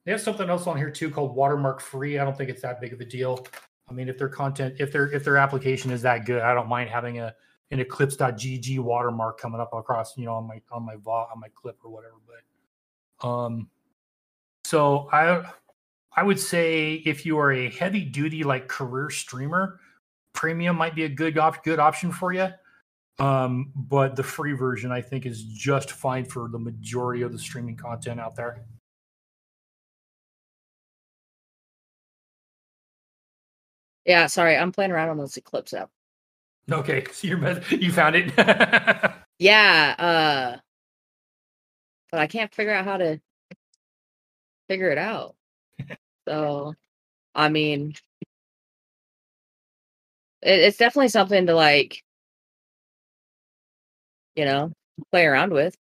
They 0.08 0.14
have 0.14 0.22
something 0.22 0.50
else 0.50 0.68
on 0.68 0.78
here 0.78 0.90
too 0.90 1.12
called 1.12 1.36
watermark 1.36 1.82
free. 1.82 2.18
I 2.18 2.24
don't 2.24 2.38
think 2.38 2.50
it's 2.50 2.62
that 2.62 2.80
big 2.80 2.94
of 2.94 3.02
a 3.02 3.06
deal. 3.06 3.46
I 3.90 3.94
mean, 3.94 4.08
if 4.08 4.18
their 4.18 4.30
content, 4.30 4.76
if 4.80 4.90
their 4.90 5.12
if 5.12 5.26
their 5.26 5.36
application 5.36 5.92
is 5.92 6.02
that 6.04 6.26
good, 6.26 6.42
I 6.42 6.54
don't 6.54 6.70
mind 6.70 6.90
having 6.90 7.20
a 7.20 7.36
an 7.72 7.80
eklipse.gg 7.80 8.80
watermark 8.80 9.38
coming 9.38 9.60
up 9.60 9.74
across, 9.74 10.18
you 10.18 10.24
know, 10.24 10.36
on 10.36 10.48
my 10.48 10.62
on 10.72 10.86
my 10.86 10.96
va 10.96 11.10
on 11.10 11.42
my 11.42 11.50
clip 11.54 11.78
or 11.84 11.92
whatever. 11.92 12.16
But 13.20 13.28
um 13.28 13.70
so 14.64 15.10
I 15.12 15.52
I 16.16 16.24
would 16.24 16.40
say 16.40 16.94
if 17.06 17.26
you 17.26 17.38
are 17.40 17.52
a 17.52 17.70
heavy 17.70 18.06
duty 18.06 18.46
like 18.46 18.70
career 18.70 19.10
streamer, 19.10 19.82
premium 20.32 20.78
might 20.78 20.96
be 20.96 21.04
a 21.04 21.10
good 21.10 21.38
op- 21.38 21.66
good 21.66 21.80
option 21.80 22.14
for 22.14 22.32
you. 22.32 22.48
Um, 23.20 23.74
but 23.76 24.16
the 24.16 24.24
free 24.24 24.54
version 24.54 24.90
I 24.90 25.02
think 25.02 25.26
is 25.26 25.44
just 25.44 25.92
fine 25.92 26.24
for 26.24 26.48
the 26.48 26.60
majority 26.60 27.24
of 27.24 27.34
the 27.34 27.40
streaming 27.40 27.76
content 27.76 28.22
out 28.22 28.38
there. 28.38 28.64
Yeah, 34.08 34.28
sorry, 34.28 34.56
I'm 34.56 34.72
playing 34.72 34.92
around 34.92 35.10
on 35.10 35.18
this 35.18 35.38
Eklipse 35.38 35.74
app. 35.74 35.90
Okay, 36.72 37.06
so 37.12 37.28
you're 37.28 37.62
you 37.70 37.92
found 37.92 38.16
it. 38.16 38.32
yeah, 39.40 39.96
uh, 40.00 40.58
but 42.12 42.22
I 42.22 42.28
can't 42.28 42.54
figure 42.56 42.74
out 42.74 42.86
how 42.86 42.98
to 42.98 43.20
figure 44.70 44.90
it 44.90 44.98
out. 44.98 45.36
so, 46.28 46.74
I 47.36 47.50
mean, 47.50 47.96
it, 50.42 50.60
it's 50.60 50.78
definitely 50.78 51.10
something 51.10 51.46
to 51.48 51.54
like, 51.54 52.02
you 54.38 54.46
know, 54.46 54.72
play 55.12 55.26
around 55.26 55.52
with. 55.52 55.76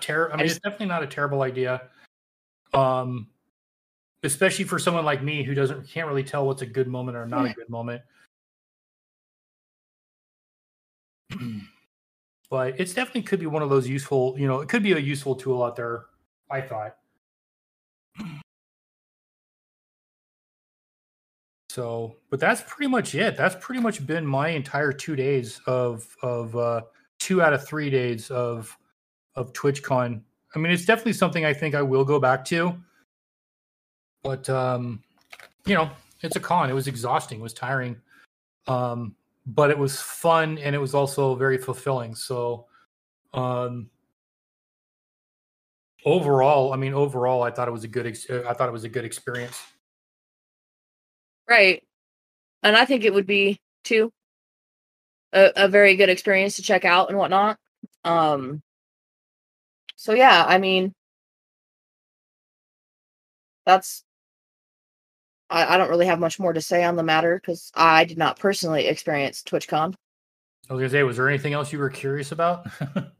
Ter- 0.00 0.30
I 0.30 0.36
mean, 0.36 0.40
I 0.40 0.44
just, 0.44 0.56
it's 0.56 0.64
definitely 0.64 0.86
not 0.86 1.02
a 1.02 1.06
terrible 1.06 1.42
idea. 1.42 1.82
Um, 2.72 3.28
especially 4.26 4.64
for 4.64 4.78
someone 4.78 5.04
like 5.04 5.22
me 5.22 5.42
who 5.42 5.54
doesn't 5.54 5.88
can't 5.88 6.06
really 6.08 6.24
tell 6.24 6.46
what's 6.46 6.62
a 6.62 6.66
good 6.66 6.88
moment 6.88 7.16
or 7.16 7.26
not 7.26 7.44
yeah. 7.44 7.52
a 7.52 7.54
good 7.54 7.70
moment. 7.70 8.02
but 12.50 12.78
it's 12.78 12.94
definitely 12.94 13.22
could 13.22 13.40
be 13.40 13.46
one 13.46 13.62
of 13.62 13.70
those 13.70 13.88
useful, 13.88 14.34
you 14.38 14.46
know, 14.46 14.60
it 14.60 14.68
could 14.68 14.82
be 14.82 14.92
a 14.92 14.98
useful 14.98 15.34
tool 15.34 15.62
out 15.62 15.76
there. 15.76 16.04
I 16.50 16.60
thought. 16.60 16.96
So, 21.70 22.16
but 22.30 22.40
that's 22.40 22.62
pretty 22.66 22.90
much 22.90 23.14
it. 23.14 23.36
That's 23.36 23.56
pretty 23.60 23.82
much 23.82 24.06
been 24.06 24.26
my 24.26 24.48
entire 24.48 24.92
two 24.92 25.14
days 25.16 25.60
of 25.66 26.16
of 26.22 26.56
uh, 26.56 26.82
two 27.18 27.42
out 27.42 27.52
of 27.52 27.66
three 27.66 27.90
days 27.90 28.30
of 28.30 28.74
of 29.34 29.52
TwitchCon. 29.52 30.22
I 30.54 30.58
mean, 30.58 30.72
it's 30.72 30.86
definitely 30.86 31.12
something 31.12 31.44
I 31.44 31.52
think 31.52 31.74
I 31.74 31.82
will 31.82 32.04
go 32.04 32.18
back 32.18 32.44
to. 32.46 32.74
But 34.22 34.48
um, 34.48 35.02
you 35.66 35.74
know, 35.74 35.90
it's 36.22 36.36
a 36.36 36.40
con. 36.40 36.70
It 36.70 36.74
was 36.74 36.88
exhausting. 36.88 37.40
It 37.40 37.42
was 37.42 37.52
tiring. 37.52 37.96
Um, 38.66 39.14
but 39.46 39.70
it 39.70 39.78
was 39.78 40.00
fun 40.00 40.58
and 40.58 40.74
it 40.74 40.78
was 40.78 40.94
also 40.94 41.34
very 41.36 41.58
fulfilling. 41.58 42.14
So 42.14 42.66
um, 43.32 43.90
overall, 46.04 46.72
I 46.72 46.76
mean, 46.76 46.94
overall, 46.94 47.42
I 47.42 47.50
thought 47.50 47.68
it 47.68 47.72
was 47.72 47.84
a 47.84 47.88
good. 47.88 48.06
Ex- 48.06 48.28
I 48.30 48.52
thought 48.54 48.68
it 48.68 48.72
was 48.72 48.84
a 48.84 48.88
good 48.88 49.04
experience. 49.04 49.60
Right, 51.48 51.82
and 52.62 52.76
I 52.76 52.84
think 52.84 53.04
it 53.04 53.14
would 53.14 53.26
be 53.26 53.60
too 53.84 54.12
a, 55.32 55.52
a 55.56 55.68
very 55.68 55.96
good 55.96 56.08
experience 56.08 56.56
to 56.56 56.62
check 56.62 56.84
out 56.84 57.08
and 57.08 57.18
whatnot. 57.18 57.58
Um, 58.04 58.62
so 59.94 60.12
yeah, 60.12 60.44
I 60.46 60.58
mean, 60.58 60.92
that's 63.64 64.02
I, 65.50 65.74
I 65.74 65.76
don't 65.78 65.90
really 65.90 66.06
have 66.06 66.18
much 66.18 66.38
more 66.38 66.52
to 66.52 66.60
say 66.60 66.84
on 66.84 66.96
the 66.96 67.02
matter 67.02 67.40
because 67.40 67.70
I 67.74 68.04
did 68.04 68.18
not 68.18 68.38
personally 68.38 68.86
experience 68.86 69.42
TwitchCon. 69.42 69.94
I 70.68 70.72
was 70.72 70.80
gonna 70.80 70.90
say, 70.90 71.02
was 71.04 71.16
there 71.16 71.28
anything 71.28 71.52
else 71.52 71.72
you 71.72 71.78
were 71.78 71.90
curious 71.90 72.32
about? 72.32 72.66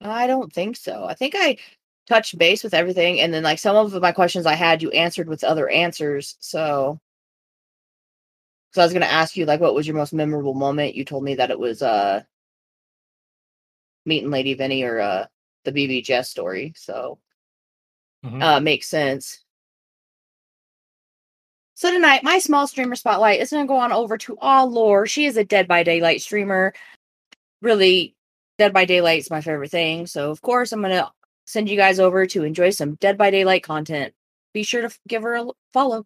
I 0.00 0.26
don't 0.26 0.52
think 0.52 0.76
so. 0.76 1.04
I 1.04 1.14
think 1.14 1.34
I 1.36 1.58
touched 2.08 2.38
base 2.38 2.64
with 2.64 2.74
everything, 2.74 3.20
and 3.20 3.32
then 3.32 3.44
like 3.44 3.58
some 3.58 3.76
of 3.76 3.92
my 4.02 4.12
questions 4.12 4.46
I 4.46 4.54
had, 4.54 4.82
you 4.82 4.90
answered 4.90 5.28
with 5.28 5.44
other 5.44 5.68
answers. 5.68 6.36
So, 6.40 6.98
so 8.72 8.80
I 8.80 8.84
was 8.84 8.92
gonna 8.92 9.06
ask 9.06 9.36
you 9.36 9.46
like, 9.46 9.60
what 9.60 9.74
was 9.74 9.86
your 9.86 9.96
most 9.96 10.12
memorable 10.12 10.54
moment? 10.54 10.96
You 10.96 11.04
told 11.04 11.22
me 11.22 11.36
that 11.36 11.50
it 11.50 11.58
was 11.58 11.82
uh 11.82 12.22
meeting 14.04 14.30
Lady 14.30 14.54
Vinny 14.54 14.82
or 14.82 14.98
uh 15.00 15.26
the 15.64 15.72
BB 15.72 16.04
Jess 16.04 16.28
story. 16.28 16.72
So, 16.76 17.18
mm-hmm. 18.24 18.42
uh 18.42 18.58
makes 18.58 18.88
sense. 18.88 19.44
So 21.80 21.90
tonight, 21.90 22.22
my 22.22 22.38
small 22.38 22.66
streamer 22.66 22.94
spotlight 22.94 23.40
is 23.40 23.48
going 23.48 23.64
to 23.64 23.66
go 23.66 23.78
on 23.78 23.90
over 23.90 24.18
to 24.18 24.36
AwwLaur. 24.36 25.08
She 25.08 25.24
is 25.24 25.38
a 25.38 25.44
Dead 25.44 25.66
by 25.66 25.82
Daylight 25.82 26.20
streamer. 26.20 26.74
Really, 27.62 28.14
Dead 28.58 28.74
by 28.74 28.84
Daylight 28.84 29.20
is 29.20 29.30
my 29.30 29.40
favorite 29.40 29.70
thing. 29.70 30.06
So 30.06 30.30
of 30.30 30.42
course, 30.42 30.72
I'm 30.72 30.82
going 30.82 30.92
to 30.92 31.10
send 31.46 31.70
you 31.70 31.78
guys 31.78 31.98
over 31.98 32.26
to 32.26 32.44
enjoy 32.44 32.68
some 32.68 32.96
Dead 32.96 33.16
by 33.16 33.30
Daylight 33.30 33.62
content. 33.62 34.12
Be 34.52 34.62
sure 34.62 34.82
to 34.82 34.94
give 35.08 35.22
her 35.22 35.36
a 35.36 35.46
follow. 35.72 36.04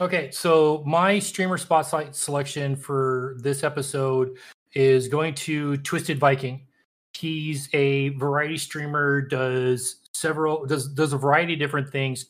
Okay, 0.00 0.32
so 0.32 0.82
my 0.84 1.20
streamer 1.20 1.58
spotlight 1.58 2.16
selection 2.16 2.74
for 2.74 3.36
this 3.38 3.62
episode 3.62 4.36
is 4.74 5.06
going 5.06 5.34
to 5.34 5.74
Twyztedviking. 5.74 6.62
He's 7.12 7.68
a 7.72 8.08
variety 8.08 8.58
streamer, 8.58 9.20
does 9.20 10.00
several 10.12 10.66
does 10.66 10.88
does 10.88 11.12
a 11.12 11.18
variety 11.18 11.52
of 11.52 11.60
different 11.60 11.88
things. 11.88 12.26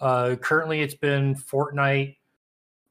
Uh, 0.00 0.36
currently, 0.40 0.80
it's 0.80 0.94
been 0.94 1.34
Fortnite, 1.34 2.16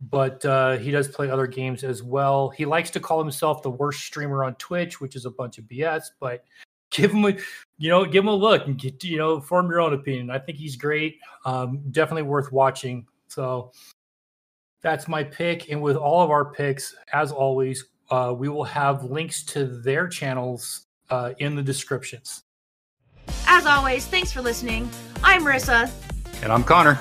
but 0.02 0.44
uh, 0.46 0.78
he 0.78 0.92
does 0.92 1.08
play 1.08 1.30
other 1.30 1.48
games 1.48 1.84
as 1.84 2.04
well. 2.04 2.50
He 2.50 2.66
likes 2.66 2.90
to 2.92 3.00
call 3.00 3.22
himself 3.22 3.64
the 3.64 3.72
worst 3.72 4.02
streamer 4.02 4.44
on 4.44 4.56
Twitch, 4.56 5.00
which 5.02 5.16
is 5.16 5.26
a 5.26 5.32
bunch 5.32 5.58
of 5.58 5.66
BS. 5.66 6.04
But 6.20 6.44
give 6.92 7.12
him 7.12 7.26
a, 7.26 7.36
you 7.78 7.90
know, 7.90 8.06
give 8.06 8.24
him 8.24 8.30
a 8.30 8.36
look 8.36 8.68
and 8.68 8.78
get, 8.78 9.04
you 9.04 9.18
know, 9.18 9.42
form 9.42 9.70
your 9.70 9.82
own 9.82 9.94
opinion. 9.94 10.30
I 10.30 10.40
think 10.40 10.58
he's 10.58 10.76
great. 10.76 11.20
Um, 11.46 11.82
definitely 11.92 12.24
worth 12.24 12.52
watching. 12.52 13.06
So 13.28 13.72
that's 14.82 15.08
my 15.08 15.24
pick. 15.24 15.70
And 15.70 15.82
with 15.82 15.96
all 15.96 16.22
of 16.22 16.30
our 16.30 16.46
picks, 16.46 16.96
as 17.14 17.32
always, 17.32 17.86
uh, 18.10 18.34
we 18.38 18.50
will 18.50 18.64
have 18.64 19.04
links 19.04 19.44
to 19.44 19.66
their 19.66 20.08
channels 20.08 20.86
uh, 21.10 21.34
in 21.40 21.56
the 21.56 21.64
descriptions. 21.64 22.44
As 23.48 23.66
always, 23.66 24.06
thanks 24.06 24.32
for 24.32 24.42
listening. 24.42 24.90
I'm 25.24 25.44
Marissa. 25.44 25.92
And 26.44 26.52
I'm 26.52 26.64
Connor. 26.64 26.96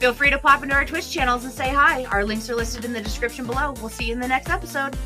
Feel 0.00 0.12
free 0.12 0.30
to 0.30 0.38
pop 0.38 0.62
into 0.62 0.74
our 0.74 0.84
Twitch 0.84 1.10
channels 1.10 1.44
and 1.44 1.52
say 1.52 1.68
hi. 1.68 2.04
Our 2.06 2.24
links 2.24 2.50
are 2.50 2.54
listed 2.54 2.84
in 2.84 2.92
the 2.92 3.00
description 3.00 3.46
below. 3.46 3.72
We'll 3.80 3.88
see 3.88 4.06
you 4.06 4.12
in 4.12 4.20
the 4.20 4.28
next 4.28 4.50
episode. 4.50 4.96